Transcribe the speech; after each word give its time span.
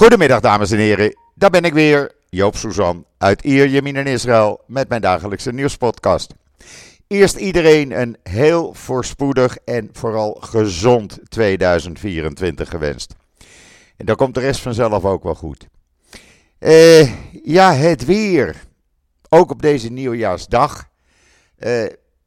Goedemiddag 0.00 0.40
dames 0.40 0.70
en 0.70 0.78
heren, 0.78 1.16
daar 1.34 1.50
ben 1.50 1.64
ik 1.64 1.72
weer, 1.72 2.12
Joop 2.28 2.56
Suzan 2.56 3.04
uit 3.18 3.42
Ierjemien 3.42 3.96
in 3.96 4.06
Israël 4.06 4.60
met 4.66 4.88
mijn 4.88 5.00
dagelijkse 5.00 5.52
nieuwspodcast. 5.52 6.34
Eerst 7.06 7.36
iedereen 7.36 8.00
een 8.00 8.16
heel 8.22 8.74
voorspoedig 8.74 9.56
en 9.64 9.88
vooral 9.92 10.36
gezond 10.40 11.18
2024 11.28 12.68
gewenst. 12.68 13.14
En 13.96 14.06
dan 14.06 14.16
komt 14.16 14.34
de 14.34 14.40
rest 14.40 14.60
vanzelf 14.60 15.04
ook 15.04 15.22
wel 15.22 15.34
goed. 15.34 15.66
Uh, 16.60 17.12
ja, 17.44 17.74
het 17.74 18.04
weer. 18.04 18.64
Ook 19.28 19.50
op 19.50 19.62
deze 19.62 19.88
nieuwjaarsdag. 19.88 20.88
Uh, 21.58 21.84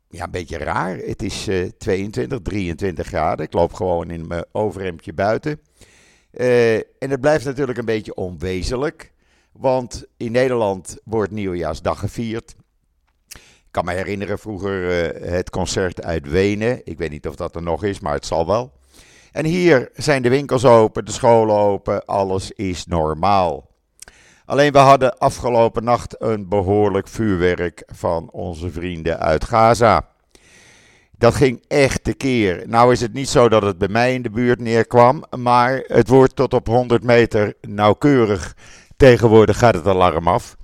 ja, 0.09 0.23
een 0.23 0.31
beetje 0.31 0.57
raar. 0.57 0.97
Het 0.97 1.21
is 1.21 1.47
uh, 1.47 1.69
22, 1.77 2.39
23 2.41 3.07
graden. 3.07 3.45
Ik 3.45 3.53
loop 3.53 3.73
gewoon 3.73 4.11
in 4.11 4.27
mijn 4.27 4.45
overhemdje 4.51 5.13
buiten. 5.13 5.59
Uh, 6.33 6.75
en 6.75 7.09
het 7.09 7.21
blijft 7.21 7.45
natuurlijk 7.45 7.77
een 7.77 7.85
beetje 7.85 8.15
onwezenlijk. 8.15 9.11
Want 9.51 10.05
in 10.17 10.31
Nederland 10.31 10.97
wordt 11.03 11.31
Nieuwjaarsdag 11.31 11.99
gevierd. 11.99 12.55
Ik 13.29 13.79
kan 13.81 13.85
me 13.85 13.93
herinneren 13.93 14.39
vroeger 14.39 14.83
uh, 14.83 15.31
het 15.31 15.49
concert 15.49 16.03
uit 16.03 16.29
Wenen. 16.29 16.81
Ik 16.83 16.97
weet 16.97 17.09
niet 17.09 17.27
of 17.27 17.35
dat 17.35 17.55
er 17.55 17.61
nog 17.61 17.83
is, 17.83 17.99
maar 17.99 18.13
het 18.13 18.25
zal 18.25 18.47
wel. 18.47 18.71
En 19.31 19.45
hier 19.45 19.89
zijn 19.93 20.21
de 20.21 20.29
winkels 20.29 20.65
open, 20.65 21.05
de 21.05 21.11
scholen 21.11 21.55
open, 21.55 22.05
alles 22.05 22.51
is 22.51 22.85
normaal. 22.85 23.71
Alleen 24.45 24.71
we 24.71 24.77
hadden 24.77 25.17
afgelopen 25.17 25.83
nacht 25.83 26.21
een 26.21 26.49
behoorlijk 26.49 27.07
vuurwerk 27.07 27.83
van 27.85 28.31
onze 28.31 28.71
vrienden 28.71 29.19
uit 29.19 29.43
Gaza. 29.43 30.07
Dat 31.23 31.35
ging 31.35 31.63
echt 31.67 32.03
tekeer. 32.03 32.63
Nou 32.67 32.91
is 32.91 33.01
het 33.01 33.13
niet 33.13 33.29
zo 33.29 33.49
dat 33.49 33.61
het 33.61 33.77
bij 33.77 33.87
mij 33.87 34.13
in 34.13 34.21
de 34.21 34.29
buurt 34.29 34.59
neerkwam, 34.59 35.23
maar 35.37 35.83
het 35.87 36.07
wordt 36.07 36.35
tot 36.35 36.53
op 36.53 36.67
100 36.67 37.03
meter 37.03 37.53
nauwkeurig. 37.61 38.55
Tegenwoordig 38.97 39.57
gaat 39.57 39.73
het 39.73 39.87
alarm 39.87 40.27
af. 40.27 40.55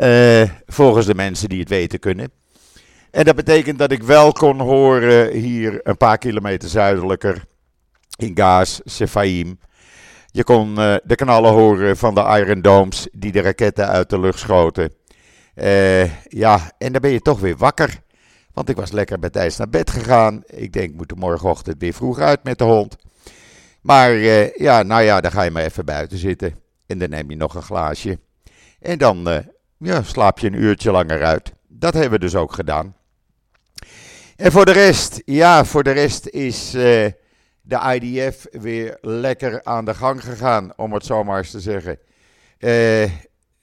Uh, 0.00 0.42
volgens 0.66 1.06
de 1.06 1.14
mensen 1.14 1.48
die 1.48 1.60
het 1.60 1.68
weten 1.68 1.98
kunnen. 1.98 2.30
En 3.10 3.24
dat 3.24 3.36
betekent 3.36 3.78
dat 3.78 3.92
ik 3.92 4.02
wel 4.02 4.32
kon 4.32 4.60
horen 4.60 5.32
hier 5.32 5.80
een 5.82 5.96
paar 5.96 6.18
kilometer 6.18 6.68
zuidelijker 6.68 7.44
in 8.16 8.36
Gaas, 8.36 8.80
Sefaim. 8.84 9.58
Je 10.26 10.44
kon 10.44 10.68
uh, 10.78 10.94
de 11.04 11.14
knallen 11.14 11.52
horen 11.52 11.96
van 11.96 12.14
de 12.14 12.20
Iron 12.20 12.60
Domes 12.60 13.08
die 13.12 13.32
de 13.32 13.40
raketten 13.40 13.88
uit 13.88 14.10
de 14.10 14.20
lucht 14.20 14.38
schoten. 14.38 14.92
Uh, 15.54 16.28
ja, 16.28 16.72
en 16.78 16.92
dan 16.92 17.00
ben 17.00 17.10
je 17.10 17.20
toch 17.20 17.40
weer 17.40 17.56
wakker. 17.56 18.02
Want 18.54 18.68
ik 18.68 18.76
was 18.76 18.92
lekker 18.92 19.18
bij 19.18 19.30
tijd 19.30 19.58
naar 19.58 19.68
bed 19.68 19.90
gegaan. 19.90 20.42
Ik 20.46 20.72
denk, 20.72 20.90
ik 20.90 20.96
moet 20.96 21.16
morgenochtend 21.16 21.76
weer 21.78 21.94
vroeg 21.94 22.18
uit 22.18 22.44
met 22.44 22.58
de 22.58 22.64
hond. 22.64 22.96
Maar 23.80 24.14
uh, 24.14 24.56
ja, 24.56 24.82
nou 24.82 25.02
ja, 25.02 25.20
dan 25.20 25.30
ga 25.30 25.42
je 25.42 25.50
maar 25.50 25.62
even 25.62 25.84
buiten 25.84 26.18
zitten. 26.18 26.54
En 26.86 26.98
dan 26.98 27.10
neem 27.10 27.30
je 27.30 27.36
nog 27.36 27.54
een 27.54 27.62
glaasje. 27.62 28.18
En 28.80 28.98
dan 28.98 29.28
uh, 29.28 29.38
ja, 29.78 30.02
slaap 30.02 30.38
je 30.38 30.46
een 30.46 30.62
uurtje 30.62 30.90
langer 30.90 31.24
uit. 31.24 31.52
Dat 31.68 31.94
hebben 31.94 32.12
we 32.12 32.18
dus 32.18 32.34
ook 32.34 32.52
gedaan. 32.52 32.96
En 34.36 34.52
voor 34.52 34.64
de 34.64 34.72
rest, 34.72 35.22
ja, 35.24 35.64
voor 35.64 35.82
de 35.82 35.90
rest 35.90 36.26
is 36.26 36.74
uh, 36.74 36.82
de 37.60 37.98
IDF 38.00 38.46
weer 38.50 38.98
lekker 39.00 39.64
aan 39.64 39.84
de 39.84 39.94
gang 39.94 40.24
gegaan, 40.24 40.72
om 40.76 40.92
het 40.92 41.04
zo 41.04 41.24
maar 41.24 41.38
eens 41.38 41.50
te 41.50 41.60
zeggen. 41.60 41.98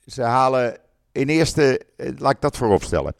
ze 0.06 0.22
halen 0.22 0.78
in 1.12 1.28
eerste, 1.28 1.80
laat 1.96 2.32
ik 2.32 2.40
dat 2.40 2.56
voorop 2.56 2.82
stellen. 2.82 3.14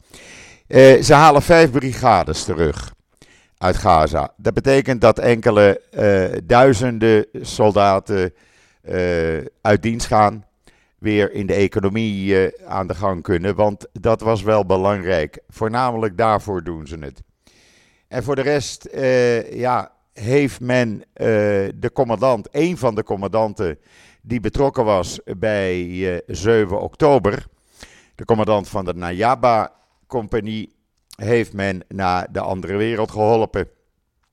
Uh, 0.73 1.01
ze 1.01 1.13
halen 1.13 1.41
vijf 1.41 1.71
brigades 1.71 2.43
terug 2.43 2.93
uit 3.57 3.77
Gaza. 3.77 4.33
Dat 4.37 4.53
betekent 4.53 5.01
dat 5.01 5.19
enkele 5.19 5.81
uh, 5.91 6.39
duizenden 6.43 7.25
soldaten 7.41 8.33
uh, 8.89 9.45
uit 9.61 9.81
dienst 9.81 10.07
gaan. 10.07 10.45
Weer 10.97 11.33
in 11.33 11.45
de 11.45 11.53
economie 11.53 12.51
aan 12.67 12.87
de 12.87 12.95
gang 12.95 13.21
kunnen. 13.21 13.55
Want 13.55 13.87
dat 13.91 14.21
was 14.21 14.41
wel 14.41 14.65
belangrijk. 14.65 15.39
Voornamelijk 15.49 16.17
daarvoor 16.17 16.63
doen 16.63 16.87
ze 16.87 16.97
het. 16.99 17.21
En 18.07 18.23
voor 18.23 18.35
de 18.35 18.41
rest 18.41 18.87
ja, 19.51 19.91
heeft 20.13 20.59
men 20.59 21.03
de 21.75 21.89
commandant, 21.93 22.47
een 22.51 22.77
van 22.77 22.95
de 22.95 23.03
commandanten 23.03 23.77
die 24.21 24.39
betrokken 24.39 24.85
was 24.85 25.19
bij 25.37 26.21
7 26.27 26.81
oktober. 26.81 27.45
De 28.15 28.25
commandant 28.25 28.69
van 28.69 28.85
de 28.85 28.93
Nayaba 28.93 29.71
Compagnie 30.13 30.75
heeft 31.15 31.53
men 31.53 31.83
naar 31.87 32.27
de 32.31 32.39
andere 32.39 32.77
wereld 32.77 33.11
geholpen. 33.11 33.67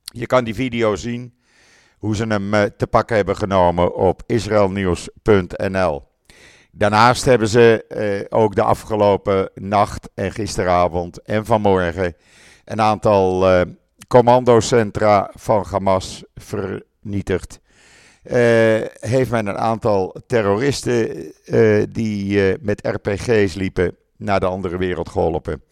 Je 0.03 0.27
kan 0.27 0.45
die 0.45 0.55
video 0.55 0.97
zien, 0.97 1.35
hoe 1.99 2.17
ze 2.17 2.27
hem 2.27 2.55
eh, 2.55 2.63
te 2.63 2.87
pakken 2.87 3.17
hebben 3.17 3.37
genomen 3.37 3.95
op 3.95 4.23
israelnieuws.nl. 4.27 6.03
Daarnaast 6.73 7.25
hebben 7.25 7.49
ze 7.49 7.85
eh, 7.89 8.39
ook 8.39 8.55
de 8.55 8.63
afgelopen 8.63 9.51
nacht 9.55 10.09
en 10.15 10.33
gisteravond 10.33 11.23
en 11.23 11.45
vanmorgen 11.45 12.17
een 12.65 12.81
aantal 12.81 13.49
eh, 13.49 13.61
commandocentra 14.09 15.31
van 15.35 15.65
Hamas 15.71 16.25
vernietigd. 16.35 17.61
Uh, 18.25 18.35
heeft 19.01 19.31
men 19.31 19.47
een 19.47 19.59
aantal 19.59 20.17
terroristen 20.27 21.33
uh, 21.45 21.85
die 21.91 22.51
uh, 22.51 22.55
met 22.61 22.87
RPG's 22.87 23.55
liepen 23.55 23.97
naar 24.21 24.41
de 24.41 24.47
andere 24.47 24.77
wereld 24.77 25.09
geholpen. 25.09 25.63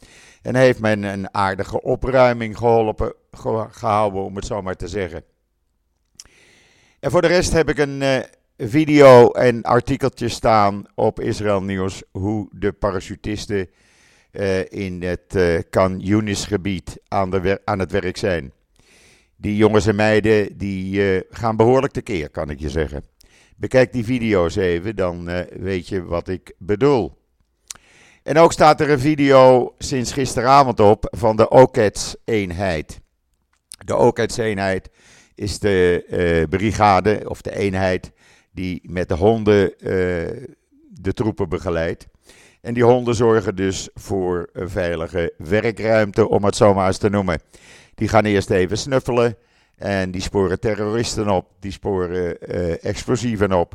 En 0.43 0.55
heeft 0.55 0.81
men 0.81 1.03
een 1.03 1.35
aardige 1.35 1.83
opruiming 1.83 2.57
geholpen, 2.57 3.15
gehouden, 3.71 4.25
om 4.25 4.37
het 4.37 4.47
zo 4.47 4.63
maar 4.63 4.77
te 4.77 4.89
zeggen. 4.89 5.23
En 7.01 7.11
voor 7.11 7.23
de 7.23 7.29
rest 7.29 7.53
heb 7.53 7.69
ik 7.69 7.79
een 7.79 8.01
uh, 8.01 8.19
video 8.57 9.31
en 9.31 9.63
artikeltje 9.63 10.29
staan 10.29 10.85
op 10.95 11.21
Israël 11.21 11.63
Nieuws 11.63 12.03
hoe 12.11 12.49
de 12.53 12.73
parachutisten 12.73 13.69
uh, 14.33 14.73
in 14.73 15.03
het 15.03 15.35
uh, 15.35 15.59
Kan 15.71 15.99
Yunis 15.99 16.45
gebied 16.45 16.99
aan, 17.09 17.31
de 17.31 17.61
aan 17.65 17.79
het 17.79 17.91
werk 17.91 18.17
zijn. 18.17 18.53
Die 19.37 19.57
jongens 19.57 19.87
en 19.87 19.97
meiden 19.97 20.59
die 20.59 21.23
gaan 21.31 21.57
behoorlijk 21.57 21.93
tekeer, 21.93 22.31
kan 22.31 22.51
ik 22.51 22.61
je 22.61 22.71
zeggen. 22.71 23.05
Bekijk 23.57 23.93
die 23.93 24.05
video's 24.05 24.57
even, 24.57 24.97
dan 24.97 25.31
weet 25.53 25.89
je 25.89 26.05
wat 26.05 26.29
ik 26.29 26.55
bedoel. 26.59 27.18
En 28.28 28.39
ook 28.39 28.53
staat 28.53 28.81
er 28.81 28.91
een 28.91 29.00
video 29.00 29.75
sinds 29.78 30.12
gisteravond 30.12 30.81
op 30.81 31.06
van 31.11 31.37
de 31.37 31.50
OKETS-eenheid. 31.50 33.00
De 33.84 33.97
OKETS-eenheid 33.97 34.91
is 35.34 35.59
de 35.59 36.05
uh, 36.11 36.49
brigade 36.49 37.22
of 37.28 37.43
de 37.43 37.56
eenheid 37.56 38.12
die 38.53 38.81
met 38.83 39.09
de 39.09 39.15
honden 39.15 39.72
uh, 39.78 39.91
de 40.88 41.12
troepen 41.12 41.49
begeleidt. 41.49 42.06
En 42.61 42.75
die 42.75 42.84
honden 42.84 43.15
zorgen 43.15 43.56
dus 43.56 43.88
voor 43.94 44.49
een 44.53 44.71
veilige 44.71 45.33
werkruimte, 45.37 46.28
om 46.28 46.44
het 46.44 46.56
zo 46.56 46.75
maar 46.75 46.87
eens 46.87 46.99
te 46.99 47.11
noemen. 47.11 47.41
Die 47.94 48.09
gaan 48.09 48.25
eerst 48.25 48.50
even 48.50 48.78
snuffelen 48.78 49.37
en 49.77 50.11
die 50.11 50.22
sporen 50.22 50.61
terroristen 50.61 51.28
op, 51.28 51.47
die 51.61 51.72
sporen 51.72 52.37
uh, 52.41 52.84
explosieven 52.84 53.53
op. 53.53 53.75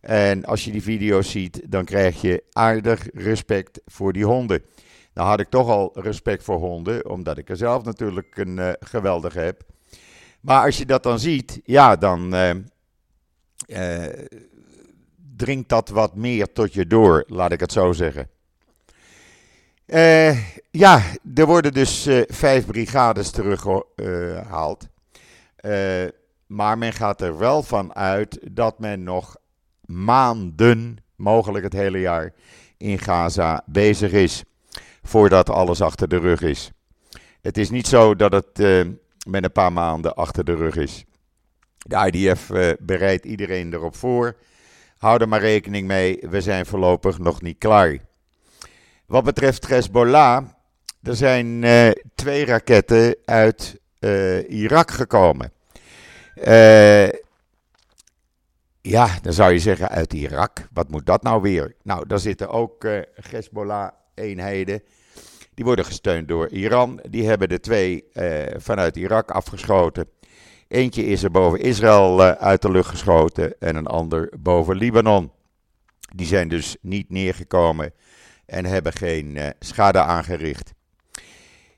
En 0.00 0.44
als 0.44 0.64
je 0.64 0.70
die 0.70 0.82
video's 0.82 1.30
ziet, 1.30 1.60
dan 1.64 1.84
krijg 1.84 2.20
je 2.20 2.44
aardig 2.52 3.08
respect 3.12 3.80
voor 3.86 4.12
die 4.12 4.24
honden. 4.24 4.62
Nou 5.14 5.28
had 5.28 5.40
ik 5.40 5.48
toch 5.48 5.68
al 5.68 5.90
respect 5.94 6.44
voor 6.44 6.58
honden, 6.58 7.08
omdat 7.08 7.38
ik 7.38 7.48
er 7.48 7.56
zelf 7.56 7.84
natuurlijk 7.84 8.36
een 8.36 8.56
uh, 8.56 8.70
geweldige 8.80 9.40
heb. 9.40 9.62
Maar 10.40 10.64
als 10.64 10.78
je 10.78 10.86
dat 10.86 11.02
dan 11.02 11.18
ziet, 11.18 11.60
ja, 11.64 11.96
dan 11.96 12.34
uh, 12.34 14.06
dringt 15.36 15.68
dat 15.68 15.88
wat 15.88 16.14
meer 16.14 16.52
tot 16.52 16.72
je 16.72 16.86
door, 16.86 17.24
laat 17.26 17.52
ik 17.52 17.60
het 17.60 17.72
zo 17.72 17.92
zeggen. 17.92 18.28
ja, 20.70 21.02
er 21.34 21.46
worden 21.46 21.72
dus 21.72 22.08
vijf 22.26 22.66
brigades 22.66 23.30
teruggehaald. 23.30 24.88
maar 26.46 26.78
men 26.78 26.92
gaat 26.92 27.20
er 27.20 27.38
wel 27.38 27.62
van 27.62 27.94
uit 27.94 28.38
dat 28.50 28.78
men 28.78 29.02
nog 29.02 29.36
maanden, 29.90 30.96
mogelijk 31.16 31.64
het 31.64 31.72
hele 31.72 32.00
jaar, 32.00 32.32
in 32.76 32.98
Gaza 32.98 33.62
bezig 33.66 34.12
is. 34.12 34.42
Voordat 35.02 35.50
alles 35.50 35.80
achter 35.80 36.08
de 36.08 36.18
rug 36.18 36.42
is. 36.42 36.70
Het 37.40 37.58
is 37.58 37.70
niet 37.70 37.86
zo 37.86 38.16
dat 38.16 38.32
het 38.32 38.58
uh, 38.60 38.86
met 39.28 39.44
een 39.44 39.52
paar 39.52 39.72
maanden 39.72 40.14
achter 40.14 40.44
de 40.44 40.54
rug 40.54 40.76
is. 40.76 41.04
De 41.78 42.10
IDF 42.10 42.50
uh, 42.50 42.70
bereidt 42.80 43.24
iedereen 43.24 43.72
erop 43.72 43.96
voor. 43.96 44.36
Hou 44.98 45.20
er 45.20 45.28
maar 45.28 45.40
rekening 45.40 45.86
mee, 45.86 46.18
we 46.30 46.40
zijn 46.40 46.66
voorlopig 46.66 47.18
nog 47.18 47.42
niet 47.42 47.58
klaar. 47.58 47.98
Wat 49.06 49.24
betreft 49.24 49.68
Hezbollah, 49.68 50.44
er 51.02 51.16
zijn 51.16 51.62
uh, 51.62 51.90
twee 52.14 52.44
raketten 52.44 53.16
uit 53.24 53.78
Irak 54.48 54.90
gekomen. 54.90 55.52
Ja, 58.82 59.18
dan 59.22 59.32
zou 59.32 59.52
je 59.52 59.58
zeggen 59.58 59.88
uit 59.88 60.12
Irak. 60.12 60.68
Wat 60.72 60.90
moet 60.90 61.06
dat 61.06 61.22
nou 61.22 61.42
weer? 61.42 61.74
Nou, 61.82 62.06
daar 62.06 62.18
zitten 62.18 62.48
ook 62.48 62.84
uh, 62.84 63.00
Hezbollah-eenheden. 63.30 64.82
Die 65.54 65.64
worden 65.64 65.84
gesteund 65.84 66.28
door 66.28 66.48
Iran. 66.48 67.00
Die 67.08 67.26
hebben 67.26 67.48
de 67.48 67.60
twee 67.60 68.04
uh, 68.12 68.42
vanuit 68.56 68.96
Irak 68.96 69.30
afgeschoten. 69.30 70.08
Eentje 70.68 71.04
is 71.04 71.22
er 71.22 71.30
boven 71.30 71.60
Israël 71.60 72.20
uit 72.22 72.62
de 72.62 72.70
lucht 72.70 72.88
geschoten 72.88 73.58
en 73.58 73.76
een 73.76 73.86
ander 73.86 74.32
boven 74.38 74.76
Libanon. 74.76 75.30
Die 76.14 76.26
zijn 76.26 76.48
dus 76.48 76.76
niet 76.80 77.10
neergekomen 77.10 77.92
en 78.46 78.64
hebben 78.64 78.92
geen 78.92 79.38
schade 79.58 79.98
aangericht. 79.98 80.72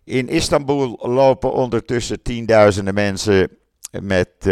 In 0.04 0.28
Istanbul 0.28 0.98
lopen 1.08 1.52
ondertussen 1.52 2.22
tienduizenden 2.22 2.94
mensen 2.94 3.48
met 4.00 4.46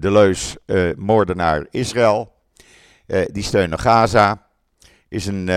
de 0.00 0.10
leus 0.10 0.56
moordenaar 0.96 1.66
Israël. 1.70 2.32
die 3.06 3.42
steunen 3.42 3.78
Gaza. 3.78 4.46
Is 5.08 5.26
een 5.26 5.48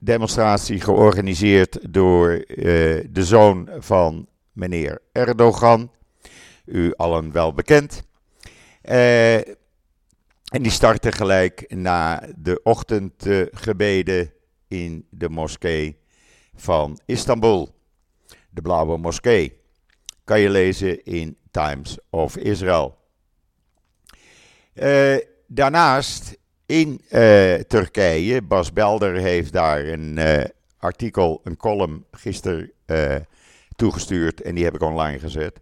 demonstratie 0.00 0.80
georganiseerd 0.80 1.92
door 1.92 2.30
uh, 2.30 2.44
de 3.10 3.24
zoon 3.24 3.68
van 3.78 4.28
meneer 4.52 4.98
Erdogan, 5.12 5.90
u 6.64 6.94
allen 6.96 7.32
wel 7.32 7.52
bekend. 7.52 8.02
Uh, 8.82 9.36
en 10.50 10.62
die 10.62 10.70
startte 10.70 11.12
gelijk 11.12 11.64
na 11.68 12.22
de 12.36 12.60
ochtendgebeden 12.62 14.32
in 14.68 15.06
de 15.10 15.28
moskee 15.28 15.98
van 16.54 16.98
Istanbul, 17.06 17.74
de 18.50 18.62
Blauwe 18.62 18.98
Moskee. 18.98 19.58
Kan 20.24 20.40
je 20.40 20.50
lezen 20.50 21.04
in 21.04 21.36
Times 21.50 21.98
of 22.10 22.36
Israel. 22.36 22.98
Uh, 24.80 25.16
daarnaast 25.46 26.36
in 26.66 27.00
uh, 27.10 27.54
Turkije. 27.54 28.42
Bas 28.42 28.72
Belder 28.72 29.14
heeft 29.14 29.52
daar 29.52 29.84
een 29.84 30.16
uh, 30.18 30.44
artikel, 30.78 31.40
een 31.44 31.56
column 31.56 32.04
gisteren 32.10 32.70
toegestuurd 33.76 34.40
en 34.42 34.54
die 34.54 34.64
heb 34.64 34.74
ik 34.74 34.82
online 34.82 35.18
gezet. 35.18 35.60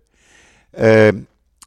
Ehm, 0.70 1.20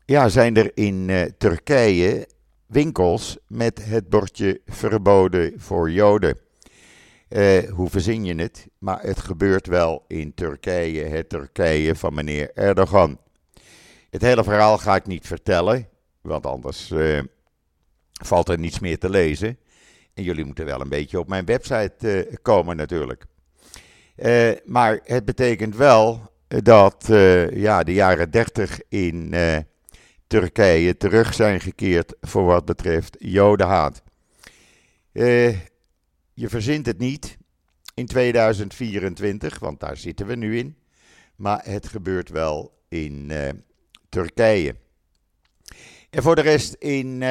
ja, 0.05 0.29
zijn 0.29 0.57
er 0.57 0.71
in 0.73 1.33
Turkije 1.37 2.27
winkels 2.65 3.37
met 3.47 3.85
het 3.85 4.09
bordje 4.09 4.61
verboden 4.65 5.53
voor 5.57 5.91
Joden? 5.91 6.37
hoe 7.73 7.89
verzin 7.89 8.25
je 8.25 8.35
het? 8.35 8.67
Maar 8.77 9.01
het 9.01 9.19
gebeurt 9.19 9.67
wel 9.67 10.03
in 10.07 10.33
Turkije, 10.33 11.03
het 11.03 11.29
Turkije 11.29 11.95
van 11.95 12.13
meneer 12.13 12.51
Erdogan. 12.53 13.17
Het 14.09 14.21
hele 14.21 14.43
verhaal 14.43 14.77
ga 14.77 14.95
ik 14.95 15.05
niet 15.05 15.27
vertellen, 15.27 15.87
want 16.21 16.45
anders 16.45 16.91
valt 18.25 18.49
er 18.49 18.59
niets 18.59 18.79
meer 18.79 18.97
te 18.97 19.09
lezen. 19.09 19.57
En 20.13 20.23
jullie 20.23 20.45
moeten 20.45 20.65
wel 20.65 20.81
een 20.81 20.89
beetje 20.89 21.19
op 21.19 21.27
mijn 21.27 21.45
website 21.45 22.27
uh, 22.29 22.35
komen 22.41 22.75
natuurlijk. 22.75 23.25
Uh, 24.15 24.51
maar 24.65 24.99
het 25.03 25.25
betekent 25.25 25.75
wel 25.75 26.31
dat 26.47 27.07
uh, 27.09 27.49
ja, 27.49 27.83
de 27.83 27.93
jaren 27.93 28.31
30 28.31 28.79
in 28.89 29.35
Turkije 30.27 30.97
terug 30.97 31.33
zijn 31.33 31.59
gekeerd 31.59 32.13
voor 32.21 32.43
wat 32.43 32.65
betreft 32.65 33.15
jodenhaat. 33.19 34.01
je 36.33 36.49
verzint 36.49 36.85
het 36.85 36.97
niet 36.97 37.37
in 37.93 38.05
2024, 38.05 39.59
want 39.59 39.79
daar 39.79 39.97
zitten 39.97 40.25
we 40.25 40.35
nu 40.35 40.57
in. 40.57 40.75
Maar 41.35 41.61
het 41.63 41.87
gebeurt 41.87 42.29
wel 42.29 42.81
in 42.89 43.31
Turkije. 44.09 44.75
En 46.09 46.21
voor 46.21 46.35
de 46.35 46.41
rest 46.41 46.73
in 46.73 47.23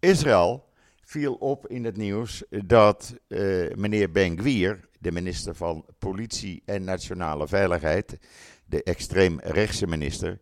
Israël 0.00 0.68
viel 1.04 1.34
op 1.34 1.66
in 1.66 1.84
het 1.84 1.96
nieuws 1.96 2.42
dat 2.48 3.14
uh, 3.28 3.74
meneer 3.74 4.10
Ben-Gvir, 4.10 4.88
de 4.98 5.12
minister 5.12 5.54
van 5.54 5.84
Politie 5.98 6.62
en 6.64 6.84
Nationale 6.84 7.48
Veiligheid, 7.48 8.18
de 8.64 8.82
extreemrechtse 8.82 9.86
minister, 9.86 10.38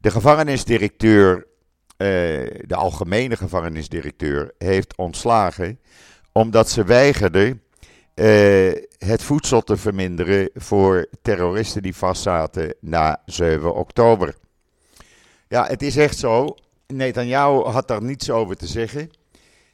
de 0.00 0.10
gevangenisdirecteur, 0.10 1.36
uh, 1.36 1.46
de 2.66 2.74
algemene 2.74 3.36
gevangenisdirecteur, 3.36 4.54
heeft 4.58 4.96
ontslagen 4.96 5.78
omdat 6.32 6.70
ze 6.70 6.84
weigerde 6.84 7.58
uh, 8.14 8.72
het 8.98 9.22
voedsel 9.22 9.62
te 9.62 9.76
verminderen 9.76 10.50
voor 10.54 11.08
terroristen 11.22 11.82
die 11.82 11.96
vastzaten 11.96 12.74
na 12.80 13.22
7 13.26 13.74
oktober. 13.74 14.34
Ja, 15.48 15.66
het 15.66 15.82
is 15.82 15.96
echt 15.96 16.18
zo. 16.18 16.56
Netanyahu 16.90 17.62
had 17.62 17.88
daar 17.88 18.02
niets 18.02 18.30
over 18.30 18.56
te 18.56 18.66
zeggen. 18.66 19.10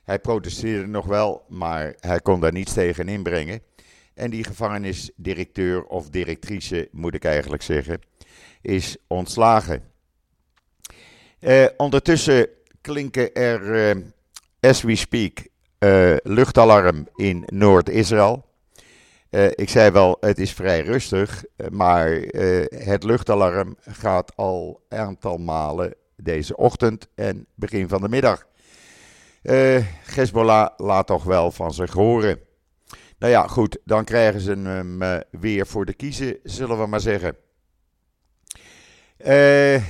Hij 0.04 0.18
protesteerde 0.18 0.86
nog 0.86 1.06
wel, 1.06 1.44
maar 1.48 1.94
hij 2.00 2.20
kon 2.20 2.40
daar 2.40 2.52
niets 2.52 2.72
tegen 2.72 3.08
inbrengen. 3.08 3.60
En 4.14 4.30
die 4.30 4.44
gevangenisdirecteur 4.44 5.84
of 5.84 6.08
directrice, 6.10 6.88
moet 6.92 7.14
ik 7.14 7.24
eigenlijk 7.24 7.62
zeggen, 7.62 8.00
is 8.60 8.96
ontslagen. 9.06 9.82
Uh, 11.40 11.66
ondertussen 11.76 12.48
klinken 12.80 13.34
er, 13.34 13.94
uh, 13.96 14.02
as 14.60 14.82
we 14.82 14.96
speak, 14.96 15.46
uh, 15.78 16.16
luchtalarm 16.22 17.08
in 17.14 17.42
Noord-Israël. 17.46 18.44
ik 19.54 19.68
zei 19.68 19.90
wel, 19.90 20.16
het 20.20 20.38
is 20.38 20.52
vrij 20.52 20.80
rustig, 20.80 21.44
maar 21.70 22.10
het 22.68 23.02
luchtalarm 23.02 23.76
gaat 23.80 24.36
al 24.36 24.80
een 24.88 24.98
aantal 24.98 25.36
malen 25.36 25.94
deze 26.16 26.56
ochtend 26.56 27.08
en 27.14 27.46
begin 27.54 27.88
van 27.88 28.00
de 28.00 28.08
middag. 28.08 28.46
Uh, 29.42 29.84
Hezbollah 30.04 30.68
laat 30.76 31.06
toch 31.06 31.24
wel 31.24 31.50
van 31.50 31.74
zich 31.74 31.92
horen. 31.92 32.38
Nou 33.18 33.32
ja, 33.32 33.46
goed, 33.46 33.78
dan 33.84 34.04
krijgen 34.04 34.40
ze 34.40 34.50
hem 34.50 35.02
uh, 35.02 35.16
weer 35.30 35.66
voor 35.66 35.84
de 35.84 35.94
kiezen, 35.94 36.38
zullen 36.42 36.78
we 36.78 36.86
maar 36.86 37.00
zeggen. 37.00 37.36
Uh, 39.26 39.82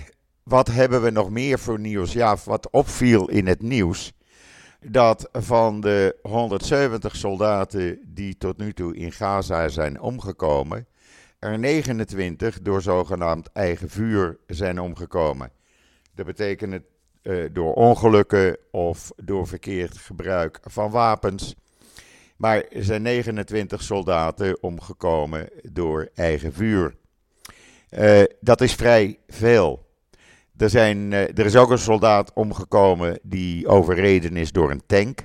wat 0.43 0.67
hebben 0.67 1.03
we 1.03 1.11
nog 1.11 1.31
meer 1.31 1.59
voor 1.59 1.81
nieuws? 1.81 2.13
Ja, 2.13 2.37
wat 2.45 2.71
opviel 2.71 3.29
in 3.29 3.47
het 3.47 3.63
nieuws. 3.63 4.13
Dat 4.81 5.29
van 5.33 5.81
de 5.81 6.17
170 6.23 7.17
soldaten 7.17 7.99
die 8.05 8.37
tot 8.37 8.57
nu 8.57 8.73
toe 8.73 8.97
in 8.97 9.13
Gaza 9.13 9.69
zijn 9.69 10.01
omgekomen, 10.01 10.87
er 11.39 11.59
29 11.59 12.61
door 12.61 12.83
zogenaamd 12.83 13.53
eigen 13.53 13.91
vuur 13.91 14.39
zijn 14.47 14.81
omgekomen. 14.81 15.51
Dat 16.17 16.27
betekent 16.27 16.83
uh, 17.23 17.45
door 17.53 17.75
ongelukken 17.75 18.57
of 18.71 19.13
door 19.17 19.47
verkeerd 19.47 19.97
gebruik 19.97 20.59
van 20.63 20.91
wapens. 20.91 21.55
Maar 22.37 22.63
er 22.63 22.85
zijn 22.85 23.03
29 23.03 23.83
soldaten 23.83 24.63
omgekomen 24.63 25.49
door 25.63 26.09
eigen 26.15 26.53
vuur. 26.53 26.95
Uh, 27.91 28.23
dat 28.41 28.61
is 28.61 28.75
vrij 28.75 29.19
veel. 29.29 29.87
Er, 30.57 30.71
zijn, 30.71 31.13
uh, 31.13 31.21
er 31.21 31.45
is 31.47 31.57
ook 31.57 31.71
een 31.71 31.79
soldaat 31.79 32.33
omgekomen 32.33 33.19
die 33.23 33.69
overreden 33.69 34.37
is 34.37 34.53
door 34.53 34.71
een 34.71 34.87
tank. 34.87 35.25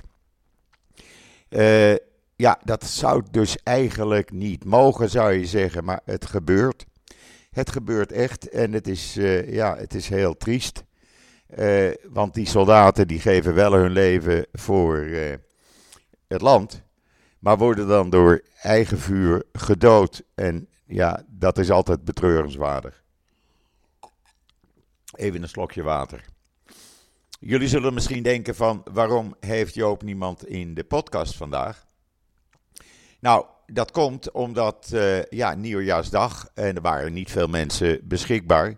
Ja, 2.36 2.58
dat 2.64 2.84
zou 2.84 3.22
dus 3.30 3.56
eigenlijk 3.62 4.32
niet 4.32 4.64
mogen, 4.64 5.10
zou 5.10 5.32
je 5.32 5.46
zeggen, 5.46 5.84
maar 5.84 6.00
het 6.04 6.26
gebeurt. 6.26 6.84
Het 7.52 7.70
gebeurt 7.70 8.12
echt 8.12 8.48
en 8.48 8.72
het 8.72 8.88
is, 8.88 9.14
ja, 9.46 9.76
het 9.76 9.94
is 9.94 10.08
heel 10.08 10.36
triest. 10.36 10.84
Uh, 11.58 11.90
want 12.08 12.34
die 12.34 12.46
soldaten 12.46 13.08
die 13.08 13.20
geven 13.20 13.54
wel 13.54 13.72
hun 13.72 13.90
leven 13.90 14.46
voor 14.52 14.98
uh, 14.98 15.34
het 16.28 16.40
land, 16.40 16.82
maar 17.38 17.58
worden 17.58 17.88
dan 17.88 18.10
door 18.10 18.42
eigen 18.60 18.98
vuur 18.98 19.44
gedood. 19.52 20.22
En 20.34 20.68
ja, 20.86 21.24
dat 21.28 21.58
is 21.58 21.70
altijd 21.70 22.04
betreurenswaardig. 22.04 23.02
Even 25.14 25.42
een 25.42 25.48
slokje 25.48 25.82
water. 25.82 26.24
Jullie 27.40 27.68
zullen 27.68 27.94
misschien 27.94 28.22
denken 28.22 28.54
van 28.54 28.82
waarom 28.92 29.36
heeft 29.40 29.74
Joop 29.74 30.02
niemand 30.02 30.46
in 30.46 30.74
de 30.74 30.84
podcast 30.84 31.36
vandaag? 31.36 31.86
Nou, 33.20 33.46
dat 33.72 33.90
komt 33.90 34.30
omdat 34.30 34.90
uh, 34.94 35.22
ja, 35.22 35.54
nieuwjaarsdag 35.54 36.50
en 36.54 36.76
er 36.76 36.82
waren 36.82 37.12
niet 37.12 37.30
veel 37.30 37.46
mensen 37.46 38.00
beschikbaar. 38.02 38.76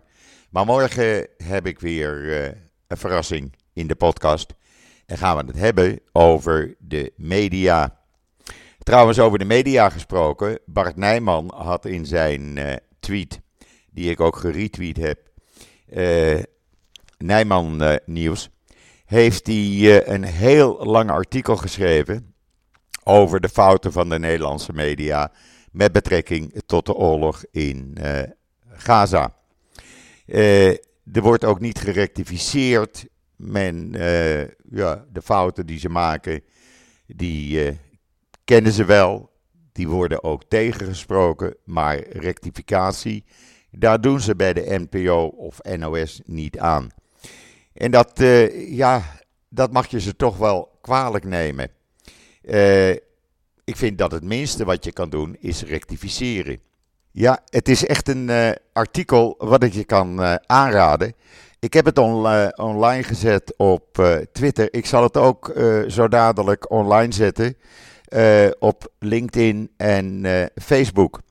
Maar 0.49 0.65
morgen 0.65 1.27
heb 1.37 1.65
ik 1.65 1.79
weer 1.79 2.45
een 2.87 2.97
verrassing 2.97 3.55
in 3.73 3.87
de 3.87 3.95
podcast. 3.95 4.53
En 5.05 5.17
gaan 5.17 5.37
we 5.37 5.43
het 5.45 5.59
hebben 5.59 5.99
over 6.11 6.75
de 6.79 7.13
media. 7.15 7.99
Trouwens, 8.79 9.19
over 9.19 9.39
de 9.39 9.45
media 9.45 9.89
gesproken. 9.89 10.59
Bart 10.65 10.95
Nijman 10.95 11.53
had 11.55 11.85
in 11.85 12.05
zijn 12.05 12.57
uh, 12.57 12.73
tweet, 12.99 13.41
die 13.91 14.09
ik 14.09 14.19
ook 14.19 14.35
geretweet 14.35 14.97
heb, 14.97 15.19
Nijman 17.17 17.99
Nieuws, 18.05 18.49
heeft 19.05 19.47
hij 19.47 20.07
een 20.07 20.23
heel 20.23 20.85
lang 20.85 21.09
artikel 21.09 21.55
geschreven 21.55 22.34
over 23.07 23.39
de 23.39 23.49
fouten 23.49 23.91
van 23.91 24.09
de 24.09 24.19
Nederlandse 24.19 24.73
media 24.73 25.31
met 25.71 25.91
betrekking 25.91 26.61
tot 26.65 26.85
de 26.85 26.93
oorlog 26.93 27.43
in 27.51 27.97
Gaza. 28.67 29.33
Er 30.25 31.21
wordt 31.21 31.45
ook 31.45 31.59
niet 31.59 31.79
gerectificeerd. 31.79 33.05
Men, 33.35 33.95
uh, 33.95 34.41
ja, 34.69 35.05
de 35.11 35.21
fouten 35.23 35.65
die 35.65 35.79
ze 35.79 35.89
maken, 35.89 36.41
die 37.07 37.77
kennen 38.43 38.71
ze 38.71 38.85
wel. 38.85 39.33
Die 39.71 39.87
worden 39.87 40.23
ook 40.23 40.43
tegengesproken. 40.47 41.55
Maar 41.63 42.07
rectificatie, 42.07 43.25
daar 43.71 44.01
doen 44.01 44.19
ze 44.19 44.35
bij 44.35 44.53
de 44.53 44.87
NPO 44.89 45.25
of 45.25 45.59
NOS 45.77 46.21
niet 46.25 46.59
aan. 46.59 46.89
En 47.73 47.91
dat, 47.91 48.11
ja, 48.69 49.01
dat 49.49 49.71
mag 49.71 49.87
je 49.87 49.99
ze 49.99 50.15
toch 50.15 50.37
wel 50.37 50.77
kwalijk 50.81 51.25
nemen. 51.25 51.69
Ik 53.63 53.75
vind 53.75 53.97
dat 53.97 54.11
het 54.11 54.23
minste 54.23 54.65
wat 54.65 54.83
je 54.83 54.91
kan 54.91 55.09
doen 55.09 55.37
is 55.39 55.63
rectificeren. 55.63 56.59
Ja, 57.11 57.39
het 57.49 57.69
is 57.69 57.85
echt 57.85 58.09
een 58.09 58.55
artikel 58.73 59.35
wat 59.37 59.63
ik 59.63 59.73
je 59.73 59.83
kan 59.83 60.39
aanraden. 60.45 61.13
Ik 61.59 61.73
heb 61.73 61.85
het 61.85 61.97
online 62.55 63.03
gezet 63.03 63.53
op 63.57 64.17
Twitter. 64.31 64.73
Ik 64.73 64.85
zal 64.85 65.03
het 65.03 65.17
ook 65.17 65.53
zo 65.87 66.07
dadelijk 66.07 66.71
online 66.71 67.13
zetten 67.13 67.57
op 68.59 68.91
LinkedIn 68.99 69.71
en 69.77 70.25
Facebook. 70.55 71.21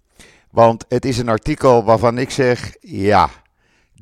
Want 0.50 0.84
het 0.88 1.04
is 1.04 1.18
een 1.18 1.28
artikel 1.28 1.84
waarvan 1.84 2.18
ik 2.18 2.30
zeg, 2.30 2.76
ja, 2.80 3.30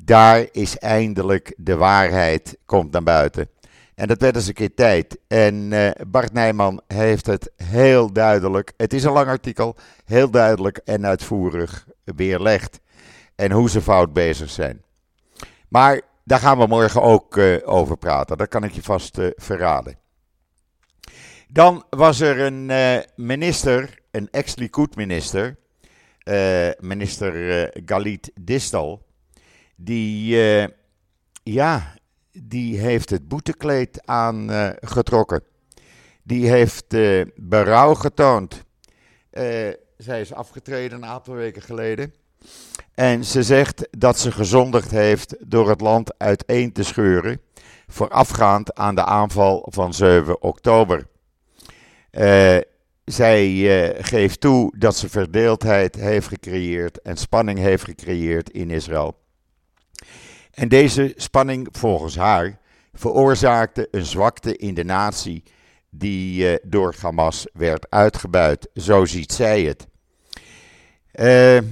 daar 0.03 0.47
is 0.51 0.77
eindelijk 0.77 1.53
de 1.57 1.75
waarheid, 1.75 2.57
komt 2.65 2.91
naar 2.91 3.03
buiten. 3.03 3.49
En 3.95 4.07
dat 4.07 4.21
werd 4.21 4.35
eens 4.35 4.47
een 4.47 4.53
keer 4.53 4.73
tijd. 4.73 5.17
En 5.27 5.71
uh, 5.71 5.89
Bart 6.07 6.33
Nijman 6.33 6.81
heeft 6.87 7.25
het 7.25 7.51
heel 7.55 8.13
duidelijk, 8.13 8.73
het 8.77 8.93
is 8.93 9.03
een 9.03 9.11
lang 9.11 9.27
artikel, 9.27 9.75
heel 10.05 10.29
duidelijk 10.29 10.77
en 10.77 11.05
uitvoerig 11.05 11.87
weerlegd. 12.03 12.79
En 13.35 13.51
hoe 13.51 13.69
ze 13.69 13.81
fout 13.81 14.13
bezig 14.13 14.49
zijn. 14.49 14.83
Maar 15.67 16.01
daar 16.23 16.39
gaan 16.39 16.57
we 16.57 16.67
morgen 16.67 17.01
ook 17.01 17.37
uh, 17.37 17.57
over 17.63 17.97
praten, 17.97 18.37
dat 18.37 18.47
kan 18.47 18.63
ik 18.63 18.71
je 18.71 18.83
vast 18.83 19.17
uh, 19.17 19.29
verraden. 19.35 19.97
Dan 21.47 21.85
was 21.89 22.19
er 22.19 22.39
een 22.39 22.71
minister, 23.15 23.99
een 24.11 24.27
ex-Likud-minister, 24.31 25.57
minister 26.79 27.71
Galit 27.85 28.31
Distal, 28.41 29.05
die, 29.75 30.35
ja, 31.43 31.95
die 32.41 32.79
heeft 32.79 33.09
het 33.09 33.27
boetekleed 33.27 34.01
aangetrokken. 34.05 35.43
die 36.23 36.49
heeft 36.49 36.85
berouw 37.35 37.93
getoond. 37.93 38.63
zij 39.97 40.21
is 40.21 40.33
afgetreden 40.33 40.97
een 40.97 41.09
aantal 41.09 41.33
weken 41.33 41.61
geleden. 41.61 42.13
En 42.93 43.25
ze 43.25 43.43
zegt 43.43 43.87
dat 43.97 44.19
ze 44.19 44.31
gezondigd 44.31 44.91
heeft 44.91 45.35
door 45.49 45.69
het 45.69 45.81
land 45.81 46.17
uiteen 46.17 46.71
te 46.71 46.83
scheuren. 46.83 47.41
Voorafgaand 47.87 48.75
aan 48.75 48.95
de 48.95 49.05
aanval 49.05 49.67
van 49.71 49.93
7 49.93 50.41
oktober. 50.41 51.07
Zij 53.05 53.47
geeft 53.99 54.39
toe 54.39 54.73
dat 54.77 54.95
ze 54.95 55.09
verdeeldheid 55.09 55.95
heeft 55.95 56.27
gecreëerd 56.27 57.01
en 57.01 57.17
spanning 57.17 57.59
heeft 57.59 57.83
gecreëerd 57.83 58.49
in 58.49 58.69
Israël. 58.69 59.22
En 60.53 60.67
deze 60.67 61.13
spanning, 61.15 61.67
volgens 61.71 62.15
haar, 62.15 62.59
veroorzaakte 62.93 63.87
een 63.91 64.05
zwakte 64.05 64.57
in 64.57 64.73
de 64.73 64.83
natie 64.83 65.43
die 65.89 66.51
uh, 66.51 66.55
door 66.63 66.95
Hamas 67.01 67.47
werd 67.53 67.89
uitgebuit. 67.89 68.69
Zo 68.73 69.05
ziet 69.05 69.31
zij 69.31 69.61
het. 69.61 69.87
Uh, 71.13 71.69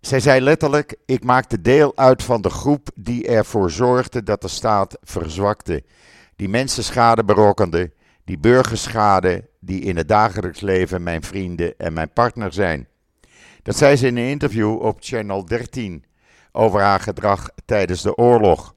zij 0.00 0.20
zei 0.20 0.40
letterlijk: 0.40 0.96
Ik 1.06 1.24
maakte 1.24 1.60
deel 1.60 1.96
uit 1.96 2.22
van 2.22 2.42
de 2.42 2.50
groep 2.50 2.88
die 2.94 3.26
ervoor 3.26 3.70
zorgde 3.70 4.22
dat 4.22 4.42
de 4.42 4.48
staat 4.48 4.98
verzwakte, 5.02 5.84
die 6.36 6.48
mensen 6.48 6.84
schade 6.84 7.24
berokkende, 7.24 7.92
die 8.24 8.38
burgerschade 8.38 9.48
die 9.60 9.80
in 9.80 9.96
het 9.96 10.08
dagelijks 10.08 10.60
leven 10.60 11.02
mijn 11.02 11.22
vrienden 11.22 11.78
en 11.78 11.92
mijn 11.92 12.12
partner 12.12 12.52
zijn. 12.52 12.88
Dat 13.62 13.76
zei 13.76 13.96
ze 13.96 14.06
in 14.06 14.16
een 14.16 14.28
interview 14.28 14.82
op 14.82 14.96
Channel 15.00 15.44
13 15.44 16.04
over 16.52 16.80
haar 16.80 17.00
gedrag 17.00 17.48
tijdens 17.64 18.02
de 18.02 18.16
oorlog. 18.16 18.74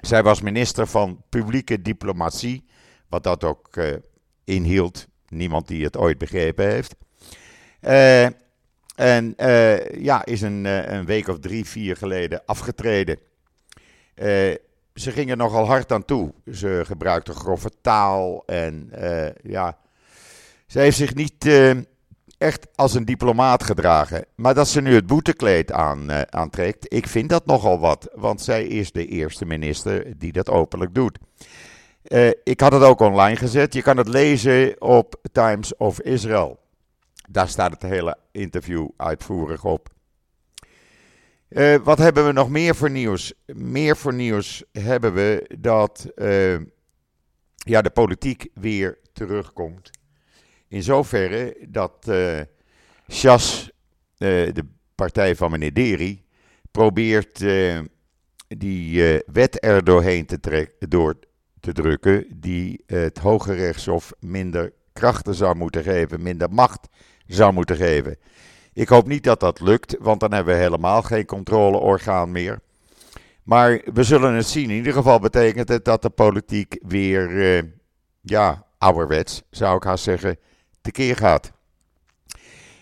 Zij 0.00 0.22
was 0.22 0.40
minister 0.40 0.86
van 0.86 1.22
publieke 1.28 1.82
diplomatie, 1.82 2.64
wat 3.08 3.22
dat 3.22 3.44
ook 3.44 3.76
uh, 3.76 3.96
inhield. 4.44 5.06
Niemand 5.28 5.68
die 5.68 5.84
het 5.84 5.96
ooit 5.96 6.18
begrepen 6.18 6.64
heeft. 6.64 6.94
Uh, 7.80 8.24
en 8.94 9.34
uh, 9.36 9.88
ja, 9.90 10.24
is 10.24 10.40
een, 10.40 10.64
een, 10.64 11.04
week 11.04 11.28
of 11.28 11.38
drie, 11.38 11.64
vier 11.64 11.96
geleden 11.96 12.42
afgetreden 12.46 13.18
ze 14.94 15.10
gingen 15.10 15.36
nogal 15.36 15.66
hard 15.66 15.92
aan 15.92 16.04
toe. 16.04 16.32
Ze 16.52 16.82
gebruikte 16.86 17.32
grove 17.32 17.70
taal 17.80 18.42
en 18.46 18.90
ja, 19.42 19.78
ze 20.66 20.78
heeft 20.78 20.96
zich 20.96 21.14
niet 21.14 21.44
echt 22.40 22.66
als 22.74 22.94
een 22.94 23.04
diplomaat 23.04 23.62
gedragen. 23.62 24.24
Maar 24.34 24.54
dat 24.54 24.68
ze 24.68 24.80
nu 24.80 24.94
het 24.94 25.06
boetekleed 25.06 25.72
aan, 25.72 26.10
uh, 26.10 26.20
aantrekt, 26.20 26.92
ik 26.94 27.06
vind 27.06 27.28
dat 27.28 27.46
nogal 27.46 27.80
wat. 27.80 28.08
Want 28.14 28.40
zij 28.40 28.66
is 28.66 28.92
de 28.92 29.06
eerste 29.06 29.44
minister 29.44 30.18
die 30.18 30.32
dat 30.32 30.48
openlijk 30.48 30.94
doet. 30.94 31.18
ik 32.44 32.60
had 32.60 32.72
het 32.72 32.82
ook 32.82 33.00
online 33.00 33.36
gezet. 33.36 33.74
Je 33.74 33.82
kan 33.82 33.96
het 33.96 34.08
lezen 34.08 34.80
op 34.80 35.14
Times 35.32 35.76
of 35.76 36.00
Israel. 36.00 36.58
Daar 37.28 37.48
staat 37.48 37.72
het 37.72 37.82
hele 37.82 38.16
interview 38.32 38.88
uitvoerig 38.96 39.64
op. 39.64 39.88
Uh, 41.48 41.76
wat 41.84 41.98
hebben 41.98 42.26
we 42.26 42.32
nog 42.32 42.48
meer 42.48 42.74
voor 42.74 42.90
nieuws? 42.90 43.32
Meer 43.54 43.96
voor 43.96 44.14
nieuws 44.14 44.64
hebben 44.72 45.14
we 45.14 45.56
dat 45.58 46.06
ja, 47.54 47.82
de 47.82 47.90
politiek 47.90 48.48
weer 48.54 48.98
terugkomt. 49.12 49.90
In 50.70 50.82
zoverre 50.82 51.56
dat 51.68 51.92
uh, 52.08 52.40
Chas, 53.08 53.70
de 54.16 54.64
partij 54.94 55.36
van 55.36 55.50
meneer 55.50 55.74
Deri, 55.74 56.24
probeert 56.70 57.44
die 58.48 59.20
wet 59.26 59.64
er 59.64 59.84
doorheen 59.84 60.26
te, 60.26 60.68
door 60.78 61.18
te 61.60 61.72
drukken 61.72 62.26
die 62.40 62.82
het 62.86 63.18
Hoge 63.18 63.52
Rechtshof 63.52 64.12
minder 64.18 64.72
krachten 64.92 65.34
zou 65.34 65.56
moeten 65.56 65.82
geven, 65.82 66.22
minder 66.22 66.50
macht 66.50 66.88
zou 67.26 67.52
moeten 67.52 67.76
geven. 67.76 68.16
Ik 68.72 68.88
hoop 68.88 69.06
niet 69.06 69.24
dat 69.24 69.40
dat 69.40 69.60
lukt, 69.60 69.96
want 69.98 70.20
dan 70.20 70.32
hebben 70.32 70.54
we 70.54 70.60
helemaal 70.60 71.02
geen 71.02 71.26
controleorgaan 71.26 72.32
meer. 72.32 72.60
Maar 73.42 73.80
we 73.92 74.02
zullen 74.02 74.34
het 74.34 74.46
zien. 74.46 74.70
In 74.70 74.76
ieder 74.76 74.92
geval 74.92 75.18
betekent 75.18 75.68
het 75.68 75.84
dat 75.84 76.02
de 76.02 76.10
politiek 76.10 76.78
weer, 76.82 77.64
ja, 78.20 78.66
ouderwets 78.78 79.42
zou 79.50 79.76
ik 79.76 79.82
haast 79.82 80.04
zeggen, 80.04 80.38
tekeer 80.82 81.16
gaat. 81.16 81.52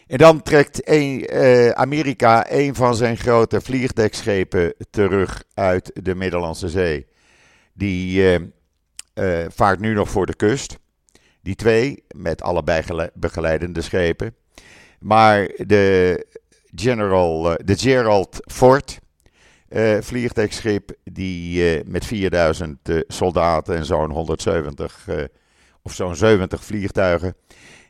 En 0.07 0.19
dan 0.19 0.43
trekt 0.43 0.91
uh, 0.91 1.69
Amerika 1.69 2.51
een 2.51 2.75
van 2.75 2.95
zijn 2.95 3.17
grote 3.17 3.61
vliegdekschepen 3.61 4.75
terug 4.91 5.43
uit 5.55 5.91
de 5.95 6.15
Middellandse 6.15 6.69
Zee. 6.69 7.07
Die 7.73 8.23
uh, 9.15 9.47
vaart 9.49 9.81
nu 9.81 9.95
nog 9.95 10.11
voor 10.11 10.27
de 10.27 10.37
kust. 10.37 10.79
Die 11.43 11.55
twee, 11.55 12.05
met 12.17 12.43
allebei 12.43 12.83
begeleidende 13.15 13.83
schepen. 13.83 14.35
Maar 14.99 15.51
de, 15.57 16.27
General, 16.75 17.53
eh, 17.53 17.65
de 17.65 17.77
Gerald 17.77 18.39
Ford 18.53 18.99
uh, 19.69 20.01
vliegtuigschip, 20.01 20.91
die 21.05 21.77
uh, 21.79 21.85
met 21.87 22.07
4000 22.07 22.89
uh, 22.89 23.01
soldaten 23.07 23.77
en 23.77 23.85
zo'n 23.85 24.11
170 24.11 25.07
of 25.83 25.95
zo'n 25.95 26.17
70 26.17 26.65
vliegtuigen, 26.65 27.35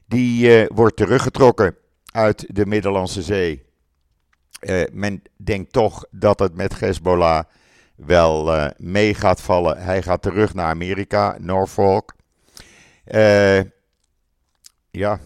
die 0.09 0.67
wordt 0.67 0.97
teruggetrokken 0.97 1.77
uit 2.13 2.47
de 2.49 2.67
Middellandse 2.67 3.23
Zee. 3.23 3.65
men 4.93 5.23
denkt 5.37 5.73
toch 5.73 6.05
dat 6.11 6.39
het 6.39 6.55
met 6.55 6.81
Hezbollah 6.81 7.45
wel 7.95 8.71
mee 8.77 9.15
gaat 9.15 9.41
vallen. 9.41 9.83
Hij 9.83 10.03
gaat 10.03 10.23
terug 10.23 10.55
naar 10.55 10.67
Amerika, 10.67 11.37
Norfolk. 11.41 12.15
ja, 14.91 15.21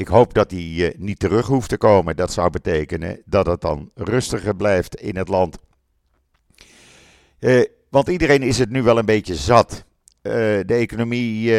ik 0.00 0.08
hoop 0.08 0.34
dat 0.34 0.50
hij 0.50 0.60
uh, 0.60 0.90
niet 0.96 1.18
terug 1.18 1.46
hoeft 1.46 1.68
te 1.68 1.76
komen. 1.76 2.16
Dat 2.16 2.32
zou 2.32 2.50
betekenen 2.50 3.22
dat 3.24 3.46
het 3.46 3.60
dan 3.60 3.90
rustiger 3.94 4.56
blijft 4.56 4.94
in 4.94 5.16
het 5.16 5.28
land. 5.28 5.58
Uh, 7.40 7.64
want 7.88 8.08
iedereen 8.08 8.42
is 8.42 8.58
het 8.58 8.70
nu 8.70 8.82
wel 8.82 8.98
een 8.98 9.04
beetje 9.04 9.34
zat. 9.34 9.84
Uh, 10.22 10.32
de 10.32 10.74
economie 10.74 11.50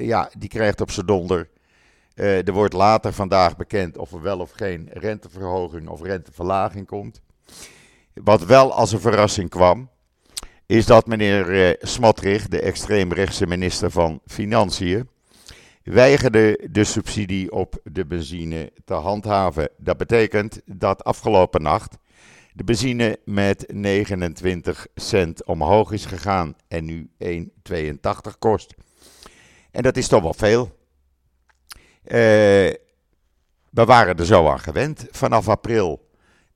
ja, 0.00 0.30
die 0.38 0.48
krijgt 0.48 0.80
op 0.80 0.90
zijn 0.90 1.06
donder. 1.06 1.48
Er 2.18 2.52
wordt 2.52 2.74
later 2.74 3.12
vandaag 3.12 3.56
bekend 3.56 3.96
of 3.96 4.12
er 4.12 4.22
wel 4.22 4.38
of 4.38 4.50
geen 4.50 4.88
renteverhoging 4.92 5.88
of 5.88 6.02
renteverlaging 6.02 6.86
komt. 6.86 7.20
Wat 8.14 8.44
wel 8.44 8.72
als 8.72 8.92
een 8.92 9.00
verrassing 9.00 9.50
kwam, 9.50 9.90
is 10.66 10.86
dat 10.86 11.06
meneer 11.06 11.76
Smotrich, 11.80 12.48
de 12.48 12.60
extreemrechtse 12.60 13.46
minister 13.46 13.90
van 13.90 14.20
Financiën, 14.26 15.08
weigerde 15.82 16.68
de 16.70 16.84
subsidie 16.84 17.52
op 17.52 17.80
de 17.84 18.06
benzine 18.06 18.72
te 18.84 18.94
handhaven. 18.94 19.68
Dat 19.76 19.96
betekent 19.96 20.60
dat 20.64 21.04
afgelopen 21.04 21.62
nacht 21.62 21.96
de 22.58 22.64
benzine 22.64 23.18
met 23.24 23.64
29 23.72 24.86
cent 24.94 25.44
omhoog 25.44 25.92
is 25.92 26.04
gegaan 26.04 26.54
en 26.68 26.84
nu 26.84 27.10
1,82 27.24 28.38
kost. 28.38 28.74
En 29.70 29.82
dat 29.82 29.96
is 29.96 30.08
toch 30.08 30.22
wel 30.22 30.34
veel. 30.34 30.77
Uh, 32.12 32.72
we 33.70 33.84
waren 33.84 34.16
er 34.16 34.26
zo 34.26 34.48
aan 34.48 34.60
gewend 34.60 35.06
vanaf 35.10 35.48
april. 35.48 36.08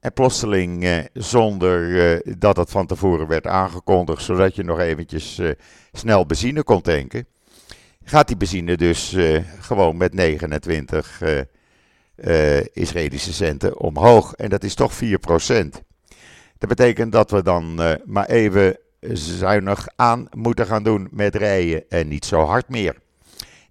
En 0.03 0.13
plotseling, 0.13 0.85
eh, 0.85 0.99
zonder 1.13 2.11
eh, 2.13 2.35
dat 2.39 2.57
het 2.57 2.71
van 2.71 2.87
tevoren 2.87 3.27
werd 3.27 3.47
aangekondigd, 3.47 4.23
zodat 4.23 4.55
je 4.55 4.65
nog 4.65 4.79
eventjes 4.79 5.39
eh, 5.39 5.51
snel 5.93 6.27
benzine 6.27 6.63
kon 6.63 6.81
tanken, 6.81 7.27
gaat 8.05 8.27
die 8.27 8.37
benzine 8.37 8.77
dus 8.77 9.17
gewoon 9.61 9.97
met 9.97 10.15
29 10.15 11.23
Israëlische 12.73 13.33
centen 13.33 13.79
omhoog. 13.79 14.35
En 14.35 14.49
dat 14.49 14.65
is 14.65 14.75
toch 14.75 14.93
4%. 14.93 15.83
Dat 16.59 16.69
betekent 16.69 17.13
dat 17.13 17.31
we 17.31 17.43
dan 17.43 17.81
maar 18.05 18.27
even 18.27 18.79
zuinig 19.13 19.89
aan 19.97 20.29
moeten 20.31 20.67
gaan 20.67 20.83
doen 20.83 21.09
met 21.11 21.35
rijden 21.35 21.85
en 21.89 22.09
niet 22.09 22.25
zo 22.25 22.41
hard 22.41 22.69
meer. 22.69 23.02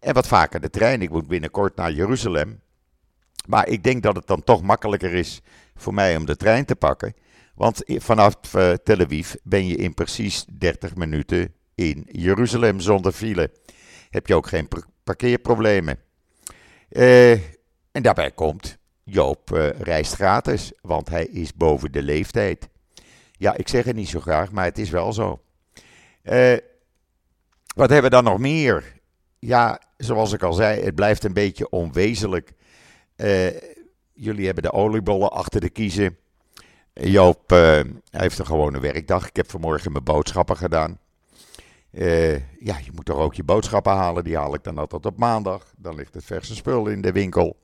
En 0.02 0.14
wat 0.14 0.28
vaker 0.28 0.62
de 0.62 0.70
trein. 0.70 1.02
Ik 1.02 1.10
moet 1.10 1.28
binnenkort 1.28 1.76
naar 1.76 1.92
Jeruzalem. 1.92 2.62
Maar 3.48 3.68
ik 3.68 3.84
denk 3.84 4.04
dat 4.04 4.16
het 4.16 4.28
dan 4.28 4.44
toch 4.44 4.62
makkelijker 4.62 5.14
is 5.14 5.42
voor 5.76 5.94
mij 5.94 6.18
om 6.18 6.26
de 6.26 6.36
trein 6.36 6.66
te 6.66 6.76
pakken. 6.76 7.14
Want 7.56 7.82
vanaf 7.86 8.36
uh, 8.56 8.74
Tel 8.74 9.00
Aviv 9.00 9.34
ben 9.44 9.68
je 9.68 9.76
in 9.76 9.94
precies 9.94 10.46
30 10.46 10.96
minuten 10.96 11.54
in 11.76 12.08
Jeruzalem 12.12 12.80
zonder 12.80 13.12
file. 13.12 13.52
Heb 14.10 14.28
je 14.28 14.36
ook 14.36 14.48
geen 14.48 14.68
parkeerproblemen. 15.04 16.00
Uh, 16.90 17.32
en 17.92 18.02
daarbij 18.02 18.32
komt, 18.32 18.78
Joop 19.04 19.52
uh, 19.54 19.70
reist 19.70 20.14
gratis, 20.14 20.72
want 20.82 21.10
hij 21.10 21.26
is 21.26 21.54
boven 21.54 21.92
de 21.92 22.02
leeftijd. 22.02 22.70
Ja, 23.32 23.58
ik 23.58 23.68
zeg 23.68 23.86
het 23.86 23.96
niet 23.96 24.10
zo 24.10 24.20
graag, 24.20 24.52
maar 24.52 24.66
het 24.66 24.78
is 24.78 24.90
wel 24.90 25.14
zo. 25.14 25.42
wat 27.76 27.90
hebben 27.90 28.02
we 28.02 28.10
dan 28.10 28.24
nog 28.24 28.40
meer? 28.40 29.01
Ja, 29.44 29.80
zoals 29.98 30.34
ik 30.34 30.44
al 30.44 30.54
zei, 30.54 30.82
het 30.82 30.96
blijft 30.96 31.24
een 31.24 31.34
beetje 31.34 31.70
onwezenlijk. 31.70 32.54
Uh, 33.18 33.48
jullie 34.14 34.46
hebben 34.46 34.64
de 34.64 34.72
oliebollen 34.72 35.32
achter 35.32 35.62
de 35.62 35.70
kiezen. 35.70 36.18
Joop 36.94 37.52
uh, 37.52 37.80
heeft 38.10 38.40
een 38.40 38.46
gewone 38.46 38.80
werkdag. 38.80 39.28
Ik 39.28 39.36
heb 39.36 39.50
vanmorgen 39.50 39.92
mijn 39.92 40.04
boodschappen 40.04 40.58
gedaan. 40.58 41.00
Uh, 41.92 42.34
ja, 42.36 42.78
je 42.84 42.92
moet 42.94 43.06
toch 43.06 43.18
ook 43.18 43.34
je 43.34 43.44
boodschappen 43.44 43.92
halen. 43.92 44.24
Die 44.24 44.38
haal 44.38 44.54
ik 44.54 44.64
dan 44.64 44.78
altijd 44.78 45.06
op 45.06 45.18
maandag. 45.18 45.74
Dan 45.78 45.96
ligt 45.96 46.14
het 46.14 46.26
verse 46.26 46.56
spul 46.56 46.88
in 46.88 47.02
de 47.02 47.12
winkel. 47.12 47.58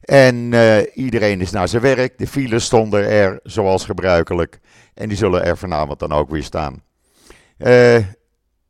En 0.00 0.52
iedereen 0.94 1.40
is 1.40 1.50
naar 1.50 1.68
zijn 1.68 1.82
werk. 1.82 2.18
De 2.18 2.26
files 2.26 2.64
stonden 2.64 3.08
er 3.08 3.40
zoals 3.42 3.84
gebruikelijk. 3.84 4.60
En 4.94 5.08
die 5.08 5.18
zullen 5.18 5.44
er 5.44 5.58
vanavond 5.58 5.98
dan 5.98 6.12
ook 6.12 6.30
weer 6.30 6.42
staan. 6.42 6.82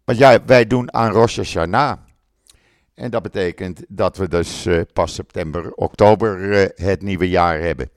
want 0.04 0.18
ja, 0.18 0.44
wij 0.44 0.66
doen 0.66 0.92
aan 0.94 1.10
Rosh 1.10 1.36
Hashanah. 1.36 1.98
En 2.94 3.10
dat 3.10 3.22
betekent 3.22 3.84
dat 3.88 4.16
we 4.16 4.28
dus 4.28 4.66
uh, 4.66 4.80
pas 4.92 5.14
september, 5.14 5.72
oktober 5.72 6.38
uh, 6.40 6.66
het 6.74 7.02
nieuwe 7.02 7.28
jaar 7.28 7.60
hebben. 7.60 7.90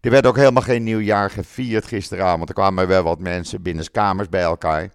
Er 0.00 0.10
werd 0.10 0.26
ook 0.26 0.36
helemaal 0.36 0.62
geen 0.62 0.82
nieuwjaar 0.82 1.30
gevierd 1.30 1.86
gisteravond. 1.86 2.48
Er 2.48 2.54
kwamen 2.54 2.88
wel 2.88 3.02
wat 3.02 3.18
mensen 3.18 3.62
binnen 3.62 3.90
kamers 3.90 4.28
bij 4.28 4.42
elkaar. 4.42 4.90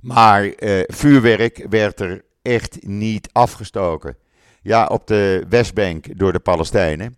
Maar 0.00 0.44
uh, 0.44 0.82
vuurwerk 0.86 1.66
werd 1.70 2.00
er 2.00 2.24
echt 2.42 2.86
niet 2.86 3.28
afgestoken. 3.32 4.16
Ja, 4.62 4.86
op 4.86 5.06
de 5.06 5.44
Westbank 5.48 6.18
door 6.18 6.32
de 6.32 6.38
Palestijnen. 6.38 7.16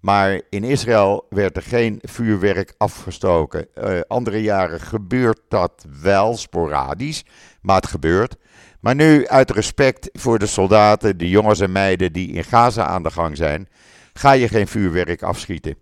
Maar 0.00 0.40
in 0.50 0.64
Israël 0.64 1.26
werd 1.30 1.56
er 1.56 1.62
geen 1.62 1.98
vuurwerk 2.02 2.74
afgestoken. 2.76 3.66
andere 4.08 4.42
jaren 4.42 4.80
gebeurt 4.80 5.40
dat 5.48 5.86
wel 6.02 6.36
sporadisch, 6.36 7.24
maar 7.60 7.76
het 7.76 7.86
gebeurt. 7.86 8.36
Maar 8.80 8.94
nu, 8.94 9.26
uit 9.26 9.50
respect 9.50 10.08
voor 10.12 10.38
de 10.38 10.46
soldaten, 10.46 11.18
de 11.18 11.28
jongens 11.28 11.60
en 11.60 11.72
meiden 11.72 12.12
die 12.12 12.32
in 12.32 12.44
Gaza 12.44 12.86
aan 12.86 13.02
de 13.02 13.10
gang 13.10 13.36
zijn, 13.36 13.68
ga 14.12 14.32
je 14.32 14.48
geen 14.48 14.68
vuurwerk 14.68 15.22
afschieten. 15.22 15.76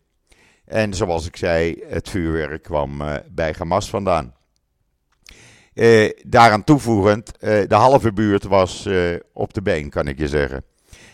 En 0.64 0.94
zoals 0.94 1.26
ik 1.26 1.36
zei, 1.36 1.82
het 1.88 2.10
vuurwerk 2.10 2.62
kwam 2.62 3.00
uh, 3.00 3.14
bij 3.30 3.54
Hamas 3.58 3.90
vandaan. 3.90 4.34
Uh, 5.74 6.10
daaraan 6.26 6.64
toevoegend, 6.64 7.32
uh, 7.40 7.68
de 7.68 7.74
halve 7.74 8.12
buurt 8.12 8.44
was 8.44 8.88
op 9.32 9.54
de 9.54 9.62
been, 9.62 9.90
kan 9.90 10.08
ik 10.08 10.18
je 10.18 10.28
zeggen. 10.28 10.64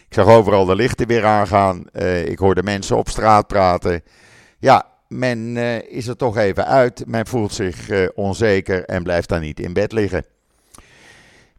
Ik 0.08 0.18
zag 0.18 0.26
overal 0.26 0.64
de 0.64 0.74
lichten 0.74 1.07
weer 1.07 1.24
aangaan. 1.24 1.87
ik 2.24 2.38
hoorde 2.38 2.62
mensen 2.62 2.96
op 2.96 3.09
straat 3.09 3.46
praten. 3.46 4.02
Ja, 4.59 4.87
men 5.09 5.57
is 5.88 6.07
er 6.07 6.16
toch 6.16 6.37
even 6.37 6.66
uit. 6.66 7.07
Men 7.07 7.26
voelt 7.26 7.52
zich 7.52 8.11
onzeker 8.14 8.85
en 8.85 9.02
blijft 9.02 9.28
dan 9.28 9.40
niet 9.40 9.61
in 9.61 9.72
bed 9.72 9.92
liggen. 9.92 10.24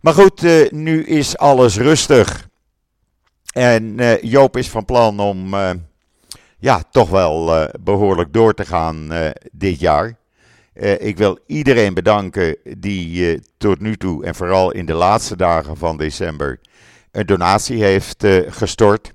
Maar 0.04 0.14
goed, 0.14 0.44
uh, 0.44 0.70
nu 0.70 1.04
is 1.04 1.38
alles 1.38 1.78
rustig. 1.78 2.50
En 3.54 4.02
uh, 4.02 4.22
Joop 4.22 4.58
is 4.58 4.70
van 4.70 4.86
plan 4.86 5.20
om 5.20 5.54
uh, 5.54 5.70
ja, 6.60 6.84
toch 6.92 7.10
wel 7.10 7.68
behoorlijk 7.82 8.34
door 8.34 8.54
te 8.54 8.66
gaan 8.66 9.12
dit 9.52 9.80
jaar. 9.80 10.16
ik 10.98 11.18
wil 11.18 11.40
iedereen 11.46 11.94
bedanken 11.94 12.58
die 12.78 13.40
tot 13.58 13.80
nu 13.80 13.98
toe 13.98 14.26
en 14.26 14.36
vooral 14.36 14.72
in 14.72 14.86
de 14.86 14.94
laatste 14.94 15.36
dagen 15.36 15.78
van 15.78 15.98
december 15.98 16.60
een 17.12 17.26
donatie 17.26 17.84
heeft 17.84 18.26
gestort. 18.48 19.12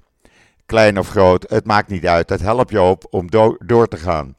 Klein 0.67 0.99
of 0.99 1.09
groot, 1.09 1.51
het 1.51 1.67
maakt 1.67 1.89
niet 1.89 2.07
uit. 2.07 2.29
Het 2.29 2.41
helpt 2.41 2.71
Joop 2.71 3.07
om 3.11 3.31
do 3.31 3.57
door 3.59 3.89
te 3.89 3.97
gaan. 3.97 4.37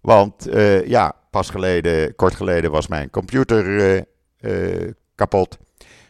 Want 0.00 0.48
ja, 0.86 1.14
pas 1.30 1.50
geleden, 1.50 2.14
kort 2.14 2.34
geleden 2.34 2.70
was 2.70 2.86
mijn 2.86 3.10
computer 3.10 4.04
kapot 5.14 5.58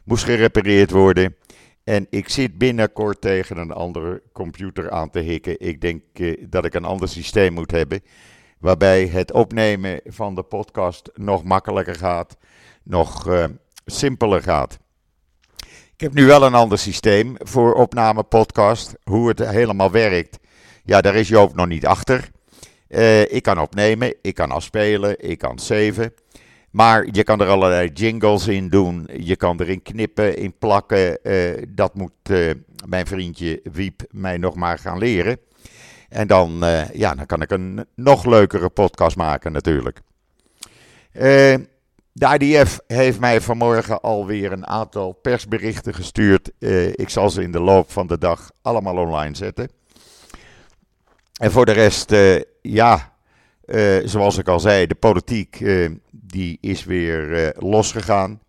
moest 0.08 0.24
gerepareerd 0.24 0.90
worden. 0.90 1.36
En 1.84 2.06
ik 2.10 2.28
zit 2.28 2.58
binnenkort 2.58 3.20
tegen 3.20 3.56
een 3.56 3.72
andere 3.72 4.22
computer 4.32 4.90
aan 4.90 5.10
te 5.10 5.18
hikken. 5.18 5.60
Ik 5.60 5.80
denk 5.80 6.02
uh, 6.14 6.44
dat 6.48 6.64
ik 6.64 6.74
een 6.74 6.84
ander 6.84 7.08
systeem 7.08 7.52
moet 7.52 7.70
hebben. 7.70 8.00
Waarbij 8.58 9.06
het 9.06 9.32
opnemen 9.32 10.00
van 10.04 10.34
de 10.34 10.42
podcast 10.42 11.10
nog 11.14 11.44
makkelijker 11.44 11.94
gaat. 11.94 12.36
Nog 12.82 13.28
uh, 13.28 13.44
simpeler 13.86 14.42
gaat. 14.42 14.78
Ik 15.94 16.00
heb 16.00 16.14
nu 16.14 16.26
wel 16.26 16.42
een 16.42 16.54
ander 16.54 16.78
systeem 16.78 17.34
voor 17.38 17.74
opname 17.74 18.22
podcast. 18.22 18.94
Hoe 19.04 19.28
het 19.28 19.38
helemaal 19.38 19.90
werkt. 19.90 20.38
Ja, 20.84 21.00
daar 21.00 21.14
is 21.14 21.28
Joop 21.28 21.54
nog 21.54 21.66
niet 21.66 21.86
achter. 21.86 22.30
Uh, 22.88 23.32
ik 23.32 23.42
kan 23.42 23.60
opnemen, 23.60 24.14
ik 24.22 24.34
kan 24.34 24.50
afspelen, 24.50 25.28
ik 25.28 25.38
kan 25.38 25.58
saven. 25.58 26.12
Maar 26.78 27.08
je 27.10 27.24
kan 27.24 27.40
er 27.40 27.48
allerlei 27.48 27.90
jingles 27.94 28.46
in 28.46 28.68
doen. 28.68 29.08
Je 29.16 29.36
kan 29.36 29.60
erin 29.60 29.82
knippen, 29.82 30.36
in 30.36 30.54
plakken. 30.58 31.18
Uh, 31.22 31.62
dat 31.68 31.94
moet 31.94 32.12
uh, 32.30 32.50
mijn 32.86 33.06
vriendje 33.06 33.60
Wiep 33.72 34.02
mij 34.10 34.36
nog 34.36 34.54
maar 34.54 34.78
gaan 34.78 34.98
leren. 34.98 35.38
En 36.08 36.26
dan, 36.26 36.64
uh, 36.64 36.90
ja, 36.90 37.14
dan 37.14 37.26
kan 37.26 37.42
ik 37.42 37.50
een 37.50 37.86
nog 37.94 38.24
leukere 38.24 38.68
podcast 38.68 39.16
maken 39.16 39.52
natuurlijk. 39.52 40.00
de 42.12 42.38
IDF 42.38 42.80
heeft 42.86 43.20
mij 43.20 43.40
vanmorgen 43.40 44.00
alweer 44.00 44.52
een 44.52 44.66
aantal 44.66 45.12
persberichten 45.12 45.94
gestuurd. 45.94 46.50
ik 46.92 47.08
zal 47.08 47.30
ze 47.30 47.42
in 47.42 47.52
de 47.52 47.60
loop 47.60 47.90
van 47.90 48.06
de 48.06 48.18
dag 48.18 48.50
allemaal 48.62 48.96
online 48.96 49.36
zetten. 49.36 49.70
En 51.40 51.50
voor 51.50 51.66
de 51.66 51.72
rest, 51.72 52.14
ja, 52.62 53.12
zoals 54.04 54.38
ik 54.38 54.48
al 54.48 54.60
zei, 54.60 54.86
de 54.86 54.94
politiek 54.94 55.60
die 56.28 56.58
is 56.60 56.84
weer 56.84 57.44
uh, 57.44 57.48
losgegaan. 57.70 58.40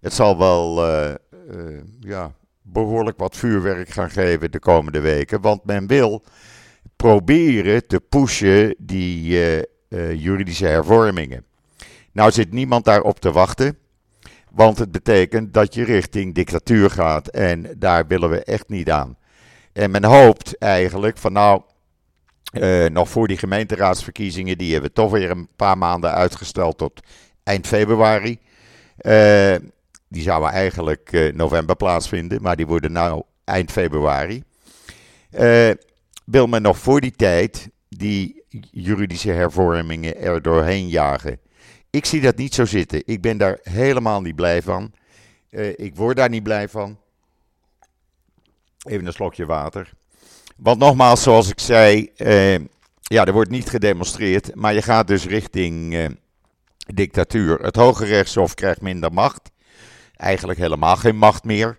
Het 0.00 0.12
zal 0.12 0.38
wel 0.38 0.88
uh, 0.88 1.14
uh, 1.50 1.80
ja, 2.00 2.32
behoorlijk 2.62 3.18
wat 3.18 3.36
vuurwerk 3.36 3.88
gaan 3.88 4.10
geven 4.10 4.50
de 4.50 4.58
komende 4.58 5.00
weken. 5.00 5.40
Want 5.40 5.64
men 5.64 5.86
wil 5.86 6.24
proberen 6.96 7.86
te 7.86 8.00
pushen 8.00 8.74
die 8.78 9.38
juridische 10.16 10.66
hervormingen. 10.66 11.44
Nou 12.12 12.30
zit 12.30 12.52
niemand 12.52 12.84
daarop 12.84 13.20
te 13.20 13.32
wachten. 13.32 13.78
Want 14.50 14.78
het 14.78 14.90
betekent 14.90 15.54
dat 15.54 15.74
je 15.74 15.84
richting 15.84 16.34
dictatuur 16.34 16.90
gaat. 16.90 17.28
En 17.28 17.74
daar 17.78 18.06
willen 18.06 18.30
we 18.30 18.44
echt 18.44 18.68
niet 18.68 18.90
aan. 18.90 19.16
En 19.72 19.90
men 19.90 20.04
hoopt 20.04 20.58
eigenlijk 20.58 21.18
van 21.18 21.32
nou, 21.32 21.62
uh, 22.54 22.88
nog 22.88 23.08
voor 23.08 23.28
die 23.28 23.38
gemeenteraadsverkiezingen, 23.38 24.58
die 24.58 24.72
hebben 24.72 24.90
we 24.90 24.96
toch 24.96 25.10
weer 25.10 25.30
een 25.30 25.48
paar 25.56 25.78
maanden 25.78 26.12
uitgesteld 26.12 26.78
tot 26.78 27.00
eind 27.42 27.66
februari. 27.66 28.38
Uh, 29.00 29.54
die 30.08 30.22
zouden 30.22 30.50
eigenlijk 30.50 31.12
uh, 31.12 31.32
november 31.32 31.76
plaatsvinden, 31.76 32.42
maar 32.42 32.56
die 32.56 32.66
worden 32.66 32.92
nu 32.92 33.22
eind 33.44 33.72
februari. 33.72 34.42
wil 36.24 36.46
men 36.46 36.62
nog 36.62 36.78
voor 36.78 37.00
die 37.00 37.12
tijd 37.16 37.70
die 37.88 38.42
juridische 38.70 39.30
hervormingen 39.30 40.20
er 40.20 40.42
doorheen 40.42 40.88
jagen? 40.88 41.38
Ik 41.90 42.04
zie 42.04 42.20
dat 42.20 42.36
niet 42.36 42.54
zo 42.54 42.64
zitten. 42.64 43.02
Ik 43.04 43.20
ben 43.20 43.38
daar 43.38 43.58
helemaal 43.62 44.20
niet 44.20 44.36
blij 44.36 44.62
van. 44.62 44.92
ik 45.76 45.96
word 45.96 46.16
daar 46.16 46.28
niet 46.28 46.42
blij 46.42 46.68
van. 46.68 46.98
Even 48.84 49.06
een 49.06 49.12
slokje 49.12 49.46
water. 49.46 49.92
Want 50.56 50.78
nogmaals, 50.78 51.22
zoals 51.22 51.50
ik 51.50 51.60
zei, 51.60 52.10
uh, 52.16 52.58
ja, 53.02 53.24
er 53.24 53.32
wordt 53.32 53.50
niet 53.50 53.68
gedemonstreerd, 53.68 54.54
maar 54.54 54.74
je 54.74 54.82
gaat 54.82 55.06
dus 55.06 55.26
richting 55.26 55.94
uh, 55.94 56.06
dictatuur. 56.94 57.58
Het 57.60 57.76
Hoge 57.76 58.04
Rechtshof 58.04 58.54
krijgt 58.54 58.80
minder 58.80 59.12
macht. 59.12 59.50
Eigenlijk 60.16 60.58
helemaal 60.58 60.96
geen 60.96 61.16
macht 61.16 61.44
meer. 61.44 61.78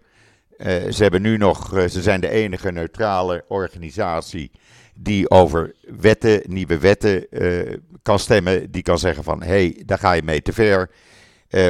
ze 0.89 0.95
hebben 0.97 1.21
nu 1.21 1.37
nog, 1.37 1.69
ze 1.89 2.01
zijn 2.01 2.21
de 2.21 2.29
enige 2.29 2.71
neutrale 2.71 3.45
organisatie 3.47 4.51
die 4.95 5.29
over 5.29 5.75
wetten, 5.81 6.41
nieuwe 6.45 6.77
wetten 6.77 7.27
kan 8.01 8.19
stemmen. 8.19 8.71
Die 8.71 8.81
kan 8.81 8.99
zeggen 8.99 9.23
van, 9.23 9.41
hé, 9.41 9.47
hey, 9.47 9.83
daar 9.85 9.99
ga 9.99 10.11
je 10.11 10.23
mee 10.23 10.41
te 10.41 10.53
ver. 10.53 10.89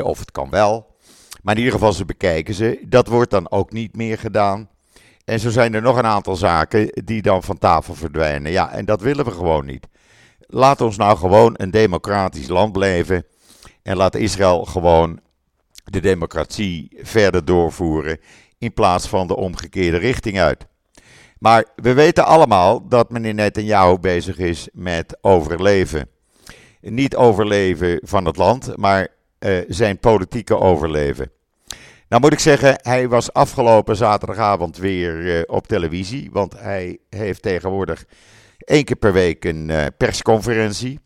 of 0.03 0.19
het 0.19 0.31
kan 0.31 0.49
wel. 0.49 0.95
Maar 1.41 1.53
in 1.53 1.59
ieder 1.59 1.79
geval, 1.79 1.93
ze 1.93 2.05
bekijken 2.05 2.53
ze. 2.53 2.79
Dat 2.87 3.07
wordt 3.07 3.31
dan 3.31 3.51
ook 3.51 3.71
niet 3.71 3.95
meer 3.95 4.17
gedaan. 4.17 4.69
En 5.25 5.39
zo 5.39 5.49
zijn 5.49 5.73
er 5.73 5.81
nog 5.81 5.97
een 5.97 6.05
aantal 6.05 6.35
zaken 6.35 6.89
die 7.05 7.21
dan 7.21 7.43
van 7.43 7.57
tafel 7.57 7.95
verdwijnen. 7.95 8.51
Ja, 8.51 8.71
en 8.71 8.85
dat 8.85 9.01
willen 9.01 9.25
we 9.25 9.31
gewoon 9.31 9.65
niet. 9.65 9.88
Laat 10.39 10.81
ons 10.81 10.97
nou 10.97 11.17
gewoon 11.17 11.53
een 11.57 11.71
democratisch 11.71 12.47
land 12.47 12.71
blijven. 12.71 13.25
En 13.83 13.97
laat 13.97 14.15
Israël 14.15 14.65
gewoon 14.65 15.19
de 15.83 15.99
democratie 15.99 16.97
verder 17.01 17.45
doorvoeren. 17.45 18.19
In 18.57 18.73
plaats 18.73 19.07
van 19.07 19.27
de 19.27 19.35
omgekeerde 19.35 19.97
richting 19.97 20.39
uit. 20.39 20.65
Maar 21.39 21.65
we 21.75 21.93
weten 21.93 22.25
allemaal 22.25 22.88
dat 22.88 23.09
meneer 23.09 23.33
Netanyahu 23.33 23.97
bezig 23.97 24.38
is 24.38 24.69
met 24.73 25.17
overleven. 25.21 26.09
Niet 26.81 27.15
overleven 27.15 27.99
van 28.03 28.25
het 28.25 28.38
land, 28.38 28.77
maar 28.77 29.07
uh, 29.39 29.63
zijn 29.67 29.99
politieke 29.99 30.57
overleven. 30.57 31.31
Nou 32.09 32.21
moet 32.21 32.33
ik 32.33 32.39
zeggen, 32.39 32.79
hij 32.81 33.07
was 33.07 33.33
afgelopen 33.33 33.95
zaterdagavond 33.95 34.77
weer 34.77 35.15
uh, 35.15 35.41
op 35.45 35.67
televisie. 35.67 36.29
Want 36.31 36.59
hij 36.59 36.97
heeft 37.09 37.41
tegenwoordig 37.41 38.05
één 38.57 38.83
keer 38.83 38.95
per 38.95 39.13
week 39.13 39.45
een 39.45 39.69
uh, 39.69 39.85
persconferentie. 39.97 40.99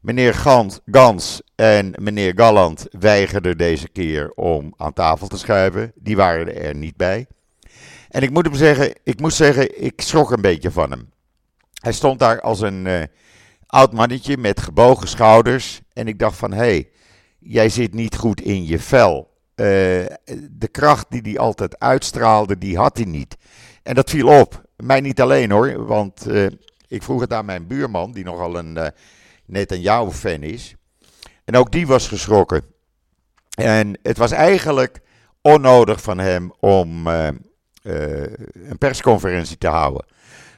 Meneer 0.00 0.34
Gans, 0.34 0.80
Gans 0.86 1.42
en 1.54 1.94
meneer 2.00 2.32
Galland 2.36 2.86
weigerden 2.90 3.58
deze 3.58 3.88
keer 3.88 4.30
om 4.30 4.74
aan 4.76 4.92
tafel 4.92 5.26
te 5.26 5.38
schuiven. 5.38 5.92
Die 5.94 6.16
waren 6.16 6.62
er 6.62 6.74
niet 6.74 6.96
bij. 6.96 7.26
En 8.08 8.22
ik 8.22 8.30
moet 8.30 8.44
hem 8.44 8.54
zeggen, 8.54 8.92
ik 9.04 9.20
moet 9.20 9.34
zeggen, 9.34 9.84
ik 9.84 10.00
schrok 10.00 10.30
een 10.30 10.40
beetje 10.40 10.70
van 10.70 10.90
hem. 10.90 11.12
Hij 11.80 11.92
stond 11.92 12.18
daar 12.18 12.40
als 12.40 12.60
een 12.60 12.86
uh, 12.86 13.02
oud 13.66 13.92
mannetje 13.92 14.36
met 14.36 14.60
gebogen 14.60 15.08
schouders. 15.08 15.80
En 15.92 16.08
ik 16.08 16.18
dacht 16.18 16.36
van, 16.36 16.52
hé, 16.52 16.58
hey, 16.58 16.88
jij 17.38 17.68
zit 17.68 17.94
niet 17.94 18.16
goed 18.16 18.40
in 18.40 18.66
je 18.66 18.78
vel. 18.78 19.33
Uh, 19.56 19.66
de 20.50 20.68
kracht 20.70 21.06
die 21.08 21.20
hij 21.22 21.38
altijd 21.38 21.78
uitstraalde, 21.78 22.58
die 22.58 22.76
had 22.76 22.96
hij 22.96 23.06
niet. 23.06 23.36
En 23.82 23.94
dat 23.94 24.10
viel 24.10 24.40
op. 24.40 24.62
Mij 24.76 25.00
niet 25.00 25.20
alleen 25.20 25.50
hoor, 25.50 25.86
want 25.86 26.28
uh, 26.28 26.46
ik 26.88 27.02
vroeg 27.02 27.20
het 27.20 27.32
aan 27.32 27.44
mijn 27.44 27.66
buurman, 27.66 28.12
die 28.12 28.24
nogal 28.24 28.58
een 28.58 28.76
uh, 28.76 28.86
Netanyahu-fan 29.46 30.42
is. 30.42 30.74
En 31.44 31.56
ook 31.56 31.72
die 31.72 31.86
was 31.86 32.08
geschrokken. 32.08 32.62
En 33.54 33.98
het 34.02 34.16
was 34.16 34.30
eigenlijk 34.30 35.00
onnodig 35.40 36.02
van 36.02 36.18
hem 36.18 36.52
om 36.60 37.06
een 37.06 38.78
persconferentie 38.78 39.58
te 39.58 39.68
houden. 39.68 40.06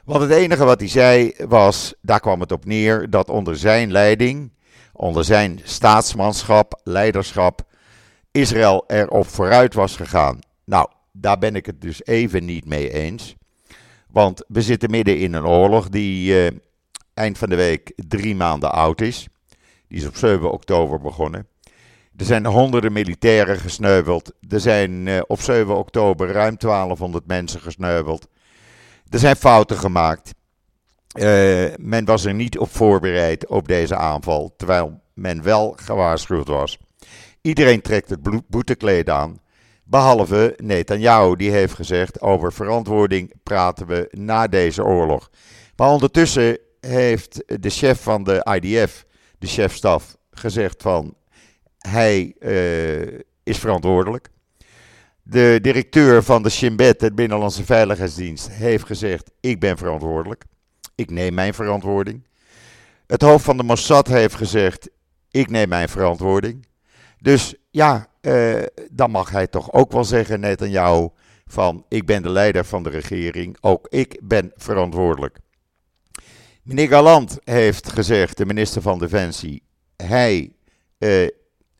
Want 0.05 0.21
het 0.21 0.31
enige 0.31 0.65
wat 0.65 0.79
hij 0.79 0.89
zei 0.89 1.33
was, 1.47 1.93
daar 2.01 2.19
kwam 2.19 2.39
het 2.39 2.51
op 2.51 2.65
neer, 2.65 3.09
dat 3.09 3.29
onder 3.29 3.57
zijn 3.57 3.91
leiding, 3.91 4.53
onder 4.93 5.25
zijn 5.25 5.59
staatsmanschap, 5.63 6.79
leiderschap, 6.83 7.66
Israël 8.37 8.83
erop 8.87 9.27
vooruit 9.27 9.73
was 9.73 9.95
gegaan. 9.95 10.39
Nou, 10.65 10.89
daar 11.11 11.37
ben 11.37 11.55
ik 11.55 11.65
het 11.65 11.81
dus 11.81 12.05
even 12.05 12.45
niet 12.45 12.65
mee 12.65 12.93
eens. 12.93 13.35
Want 14.11 14.43
we 14.47 14.61
zitten 14.61 14.89
midden 14.89 15.19
in 15.19 15.33
een 15.33 15.45
oorlog 15.45 15.89
die 15.89 16.43
uh, 16.43 16.57
eind 17.13 17.37
van 17.37 17.49
de 17.49 17.55
week 17.55 17.91
drie 17.95 18.35
maanden 18.35 18.71
oud 18.71 19.01
is. 19.01 19.27
Die 19.87 19.97
is 19.97 20.07
op 20.07 20.15
7 20.15 20.51
oktober 20.51 20.99
begonnen. 20.99 21.47
Er 22.15 22.25
zijn 22.25 22.45
honderden 22.45 22.93
militairen 22.93 23.57
gesneuveld. 23.57 24.31
Er 24.49 24.59
zijn 24.59 25.07
uh, 25.07 25.19
op 25.27 25.41
7 25.41 25.77
oktober 25.77 26.31
ruim 26.31 26.55
1200 26.57 27.27
mensen 27.27 27.61
gesneuveld. 27.61 28.27
Er 29.09 29.19
zijn 29.19 29.35
fouten 29.35 29.77
gemaakt. 29.77 30.33
Uh, 31.13 31.23
men 31.77 32.05
was 32.05 32.25
er 32.25 32.33
niet 32.33 32.57
op 32.57 32.69
voorbereid 32.69 33.47
op 33.47 33.67
deze 33.67 33.95
aanval, 33.95 34.53
terwijl 34.57 35.01
men 35.13 35.43
wel 35.43 35.73
gewaarschuwd 35.77 36.47
was. 36.47 36.77
Iedereen 37.41 37.81
trekt 37.81 38.09
het 38.09 38.47
boetekleed 38.47 39.09
aan. 39.09 39.39
Behalve 39.83 40.53
Netanyahu, 40.63 41.35
die 41.35 41.51
heeft 41.51 41.73
gezegd: 41.73 42.21
over 42.21 42.53
verantwoording 42.53 43.33
praten 43.43 43.87
we 43.87 44.07
na 44.11 44.47
deze 44.47 44.83
oorlog. 44.83 45.29
Maar 45.75 45.89
ondertussen 45.89 46.57
heeft 46.79 47.43
de 47.61 47.69
chef 47.69 48.01
van 48.01 48.23
de 48.23 48.59
IDF, 48.61 49.05
de 49.39 49.47
chefstaf, 49.47 50.17
gezegd 50.31 50.81
van 50.81 51.15
hij 51.77 52.35
uh, 52.39 53.19
is 53.43 53.57
verantwoordelijk. 53.57 54.29
De 55.23 55.59
directeur 55.61 56.23
van 56.23 56.43
de 56.43 56.49
Shin 56.49 56.75
Bet, 56.75 57.01
het 57.01 57.15
Binnenlandse 57.15 57.65
Veiligheidsdienst, 57.65 58.49
heeft 58.49 58.85
gezegd: 58.85 59.31
ik 59.39 59.59
ben 59.59 59.77
verantwoordelijk. 59.77 60.43
Ik 60.95 61.09
neem 61.09 61.33
mijn 61.33 61.53
verantwoording. 61.53 62.27
Het 63.07 63.21
hoofd 63.21 63.45
van 63.45 63.57
de 63.57 63.63
Mossad 63.63 64.07
heeft 64.07 64.35
gezegd: 64.35 64.89
ik 65.31 65.49
neem 65.49 65.69
mijn 65.69 65.89
verantwoording. 65.89 66.65
Dus 67.19 67.55
ja, 67.69 68.07
uh, 68.21 68.63
dan 68.91 69.11
mag 69.11 69.29
hij 69.29 69.47
toch 69.47 69.73
ook 69.73 69.91
wel 69.91 70.03
zeggen, 70.03 70.39
net 70.39 70.61
aan 70.61 70.69
jou, 70.69 71.09
van 71.45 71.85
ik 71.89 72.05
ben 72.05 72.23
de 72.23 72.29
leider 72.29 72.65
van 72.65 72.83
de 72.83 72.89
regering, 72.89 73.57
ook 73.61 73.87
ik 73.89 74.19
ben 74.23 74.51
verantwoordelijk. 74.55 75.37
Meneer 76.63 76.87
Galant 76.87 77.39
heeft 77.43 77.89
gezegd, 77.91 78.37
de 78.37 78.45
minister 78.45 78.81
van 78.81 78.99
Defensie, 78.99 79.63
hij 79.95 80.51
uh, 80.99 81.27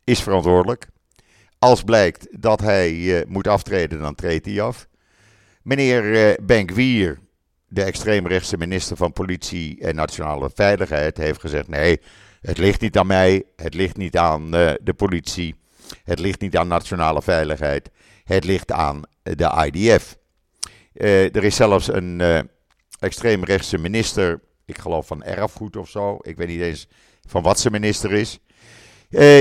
is 0.03 0.21
verantwoordelijk. 0.23 0.87
Als 1.59 1.83
blijkt 1.83 2.27
dat 2.41 2.59
hij 2.61 2.93
uh, 2.93 3.21
moet 3.27 3.47
aftreden, 3.47 3.99
dan 3.99 4.15
treedt 4.15 4.45
hij 4.45 4.61
af. 4.61 4.87
Meneer 5.61 6.03
uh, 6.03 6.33
Benkwier, 6.45 7.19
de 7.67 7.83
extreemrechtse 7.83 8.57
minister 8.57 8.97
van 8.97 9.13
Politie 9.13 9.79
en 9.81 9.95
Nationale 9.95 10.49
Veiligheid, 10.53 11.17
heeft 11.17 11.39
gezegd: 11.39 11.67
nee, 11.67 12.01
het 12.41 12.57
ligt 12.57 12.81
niet 12.81 12.97
aan 12.97 13.07
mij, 13.07 13.43
het 13.55 13.73
ligt 13.73 13.97
niet 13.97 14.17
aan 14.17 14.55
uh, 14.55 14.71
de 14.81 14.93
politie, 14.93 15.55
het 16.03 16.19
ligt 16.19 16.41
niet 16.41 16.57
aan 16.57 16.67
nationale 16.67 17.21
veiligheid, 17.21 17.89
het 18.23 18.43
ligt 18.43 18.71
aan 18.71 19.01
de 19.23 19.69
IDF. 19.71 20.17
Uh, 20.93 21.35
er 21.35 21.43
is 21.43 21.55
zelfs 21.55 21.87
een 21.87 22.19
uh, 22.19 22.39
extreemrechtse 22.99 23.77
minister, 23.77 24.41
ik 24.65 24.77
geloof 24.77 25.07
van 25.07 25.23
erfgoed 25.23 25.75
of 25.75 25.89
zo, 25.89 26.17
ik 26.21 26.37
weet 26.37 26.47
niet 26.47 26.61
eens 26.61 26.87
van 27.27 27.43
wat 27.43 27.59
zijn 27.59 27.73
minister 27.73 28.11
is. 28.11 28.39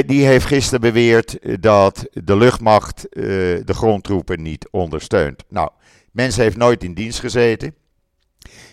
die 0.06 0.26
heeft 0.26 0.46
gisteren 0.46 0.80
beweerd 0.80 1.62
dat 1.62 2.06
de 2.12 2.36
luchtmacht 2.36 3.06
de 3.10 3.74
grondtroepen 3.74 4.42
niet 4.42 4.68
ondersteunt. 4.70 5.44
Nou, 5.48 5.70
mensen 6.12 6.42
heeft 6.42 6.56
nooit 6.56 6.84
in 6.84 6.94
dienst 6.94 7.20
gezeten, 7.20 7.74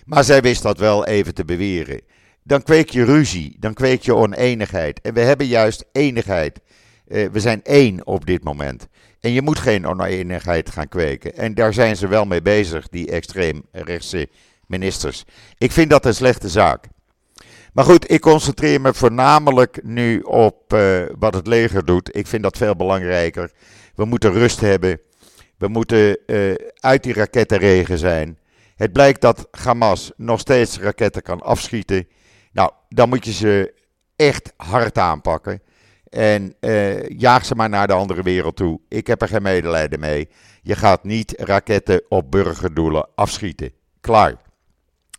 maar 0.05 0.23
zij 0.23 0.41
wist 0.41 0.61
dat 0.61 0.77
wel 0.77 1.05
even 1.05 1.33
te 1.33 1.45
beweren 1.45 2.01
dan 2.43 2.63
kweek 2.63 2.89
je 2.89 3.05
ruzie, 3.05 3.55
dan 3.59 3.73
kweek 3.73 4.01
je 4.01 4.15
oneenigheid. 4.15 5.01
En 5.01 5.13
we 5.13 5.19
hebben 5.19 5.47
juist 5.47 5.85
eenigheid. 5.91 6.59
Uh, 7.07 7.29
we 7.31 7.39
zijn 7.39 7.63
één 7.63 8.07
op 8.07 8.25
dit 8.25 8.43
moment. 8.43 8.87
En 9.19 9.31
je 9.31 9.41
moet 9.41 9.59
geen 9.59 9.87
oneenigheid 9.87 10.69
gaan 10.69 10.87
kweken. 10.87 11.35
En 11.35 11.53
daar 11.53 11.73
zijn 11.73 11.95
ze 11.95 12.07
wel 12.07 12.25
mee 12.25 12.41
bezig, 12.41 12.89
die 12.89 13.11
extreemrechtse 13.11 14.29
ministers. 14.67 15.23
Ik 15.57 15.71
vind 15.71 15.89
dat 15.89 16.05
een 16.05 16.15
slechte 16.15 16.49
zaak. 16.49 16.85
Maar 17.73 17.85
goed, 17.85 18.11
ik 18.11 18.21
concentreer 18.21 18.81
me 18.81 18.93
voornamelijk 18.93 19.79
nu 19.83 20.19
op 20.19 20.73
uh, 20.73 21.01
wat 21.19 21.33
het 21.33 21.47
leger 21.47 21.85
doet. 21.85 22.15
Ik 22.15 22.27
vind 22.27 22.43
dat 22.43 22.57
veel 22.57 22.75
belangrijker. 22.75 23.51
We 23.95 24.05
moeten 24.05 24.31
rust 24.31 24.59
hebben. 24.59 24.99
We 25.57 25.67
moeten 25.67 26.17
uh, 26.25 26.53
uit 26.79 27.03
die 27.03 27.13
rakettenregen 27.13 27.97
zijn. 27.97 28.37
Het 28.75 28.91
blijkt 28.91 29.21
dat 29.21 29.47
Hamas 29.51 30.11
nog 30.17 30.39
steeds 30.39 30.79
raketten 30.79 31.21
kan 31.21 31.41
afschieten. 31.41 32.07
Nou, 32.53 32.71
dan 32.89 33.09
moet 33.09 33.25
je 33.25 33.33
ze 33.33 33.73
echt 34.15 34.53
hard 34.57 34.97
aanpakken. 34.97 35.61
En 36.09 36.55
uh, 36.59 37.07
jaag 37.07 37.45
ze 37.45 37.55
maar 37.55 37.69
naar 37.69 37.87
de 37.87 37.93
andere 37.93 38.23
wereld 38.23 38.55
toe. 38.55 38.79
Ik 38.87 39.07
heb 39.07 39.21
er 39.21 39.27
geen 39.27 39.41
medelijden 39.41 39.99
mee. 39.99 40.29
Je 40.61 40.75
gaat 40.75 41.03
niet 41.03 41.33
raketten 41.37 42.01
op 42.09 42.31
burgerdoelen 42.31 43.07
afschieten. 43.15 43.71
Klaar. 44.01 44.35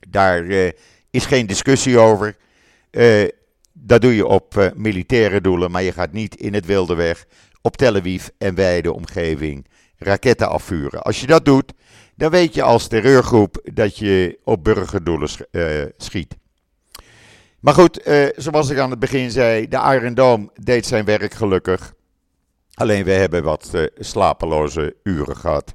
Daar 0.08 0.42
uh, 0.42 0.70
is 1.10 1.26
geen 1.26 1.46
discussie 1.46 1.98
over. 1.98 2.36
Uh, 2.90 3.28
dat 3.72 4.00
doe 4.00 4.14
je 4.14 4.26
op 4.26 4.72
militaire 4.74 5.40
doelen, 5.40 5.70
maar 5.70 5.82
je 5.82 5.92
gaat 5.92 6.12
niet 6.12 6.36
in 6.36 6.54
het 6.54 6.66
wilde 6.66 6.94
weg 6.94 7.26
op 7.62 7.76
Tel 7.76 7.94
Aviv 7.96 8.28
en 8.38 8.54
wijde 8.54 8.92
omgeving 8.92 9.66
raketten 9.96 10.48
afvuren. 10.48 11.02
Als 11.02 11.20
je 11.20 11.26
dat 11.26 11.44
doet, 11.44 11.72
dan 12.16 12.30
weet 12.30 12.54
je 12.54 12.62
als 12.62 12.88
terreurgroep 12.88 13.68
dat 13.72 13.98
je 13.98 14.38
op 14.44 14.64
burgerdoelen 14.64 15.28
schiet. 15.96 16.36
Maar 17.64 17.74
goed, 17.74 18.06
uh, 18.08 18.28
zoals 18.36 18.70
ik 18.70 18.78
aan 18.78 18.90
het 18.90 18.98
begin 18.98 19.30
zei, 19.30 19.68
de 19.68 19.76
Iron 19.76 20.14
Dome 20.14 20.50
deed 20.54 20.86
zijn 20.86 21.04
werk 21.04 21.34
gelukkig. 21.34 21.94
Alleen 22.74 23.04
we 23.04 23.10
hebben 23.10 23.42
wat 23.42 23.70
uh, 23.74 23.86
slapeloze 23.98 24.96
uren 25.02 25.36
gehad. 25.36 25.74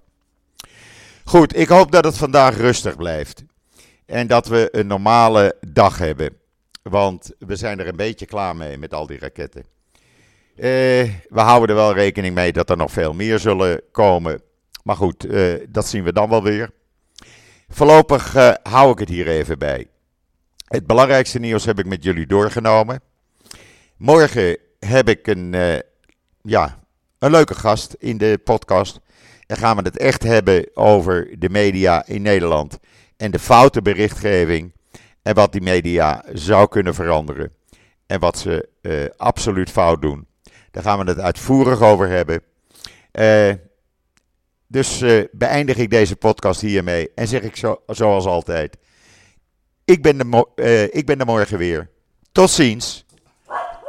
Goed, 1.24 1.58
ik 1.58 1.68
hoop 1.68 1.92
dat 1.92 2.04
het 2.04 2.18
vandaag 2.18 2.58
rustig 2.58 2.96
blijft. 2.96 3.44
En 4.06 4.28
dat 4.28 4.48
we 4.48 4.68
een 4.72 4.88
normale 4.88 5.56
dag 5.68 5.98
hebben. 5.98 6.38
Want 6.82 7.32
we 7.40 7.56
zijn 7.56 7.80
er 7.80 7.88
een 7.88 7.96
beetje 7.96 8.26
klaar 8.26 8.56
mee 8.56 8.78
met 8.78 8.94
al 8.94 9.08
die 9.08 9.20
raketten. 9.20 9.66
Uh, 10.56 10.66
we 11.30 11.40
houden 11.40 11.70
er 11.70 11.82
wel 11.82 11.94
rekening 11.94 12.36
mee 12.36 12.52
dat 12.52 12.70
er 12.70 12.78
nog 12.78 12.92
veel 12.92 13.14
meer 13.14 13.40
zullen 13.40 13.82
komen. 13.92 14.42
Maar 14.84 14.96
goed, 14.96 15.28
dat 15.70 15.88
zien 15.88 16.04
we 16.04 16.14
dan 16.14 16.30
wel 16.30 16.44
weer. 16.44 16.72
Voorlopig 17.70 18.34
hou 18.64 18.92
ik 18.92 19.00
het 19.00 19.10
hier 19.10 19.28
even 19.28 19.60
bij. 19.60 19.88
Het 20.70 20.88
belangrijkste 20.88 21.40
nieuws 21.40 21.66
heb 21.66 21.80
ik 21.80 21.86
met 21.86 22.04
jullie 22.04 22.28
doorgenomen. 22.28 23.02
Morgen 23.98 24.58
heb 24.80 25.10
ik 25.10 25.28
een, 25.28 25.56
ja, 26.42 26.80
een 27.20 27.32
leuke 27.32 27.56
gast 27.56 27.96
in 28.00 28.18
de 28.18 28.40
podcast. 28.44 29.00
En 29.48 29.58
gaan 29.58 29.76
we 29.78 29.82
het 29.82 29.98
echt 29.98 30.24
hebben 30.24 30.70
over 30.74 31.40
de 31.40 31.50
media 31.50 32.06
in 32.06 32.22
Nederland 32.22 32.80
en 33.18 33.32
de 33.32 33.40
foute 33.40 33.82
berichtgeving 33.82 34.74
en 35.22 35.36
wat 35.36 35.52
die 35.52 35.62
media 35.62 36.26
zou 36.34 36.68
kunnen 36.68 36.94
veranderen 36.94 37.54
en 38.06 38.20
wat 38.20 38.38
ze 38.38 38.70
uh, 38.82 39.06
absoluut 39.18 39.70
fout 39.70 40.02
doen. 40.02 40.28
Daar 40.72 40.84
gaan 40.84 41.00
we 41.00 41.12
het 41.12 41.20
uitvoerig 41.20 41.82
over 41.82 42.08
hebben. 42.08 42.42
Uh, 43.12 43.54
dus 44.68 45.04
beëindig 45.32 45.78
ik 45.78 45.90
deze 45.90 46.16
podcast 46.16 46.62
hiermee 46.62 47.12
en 47.16 47.28
zeg 47.28 47.42
ik 47.42 47.56
zo, 47.56 47.82
zoals 47.88 48.26
altijd: 48.26 48.78
ik 49.90 50.02
ben, 50.02 50.18
de 50.18 50.90
ik 50.92 51.06
ben 51.06 51.20
er 51.20 51.26
morgen 51.26 51.58
weer. 51.58 51.90
Tot 52.32 52.50
ziens. 52.50 53.06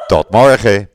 Tot 0.06 0.30
morgen. 0.30 0.90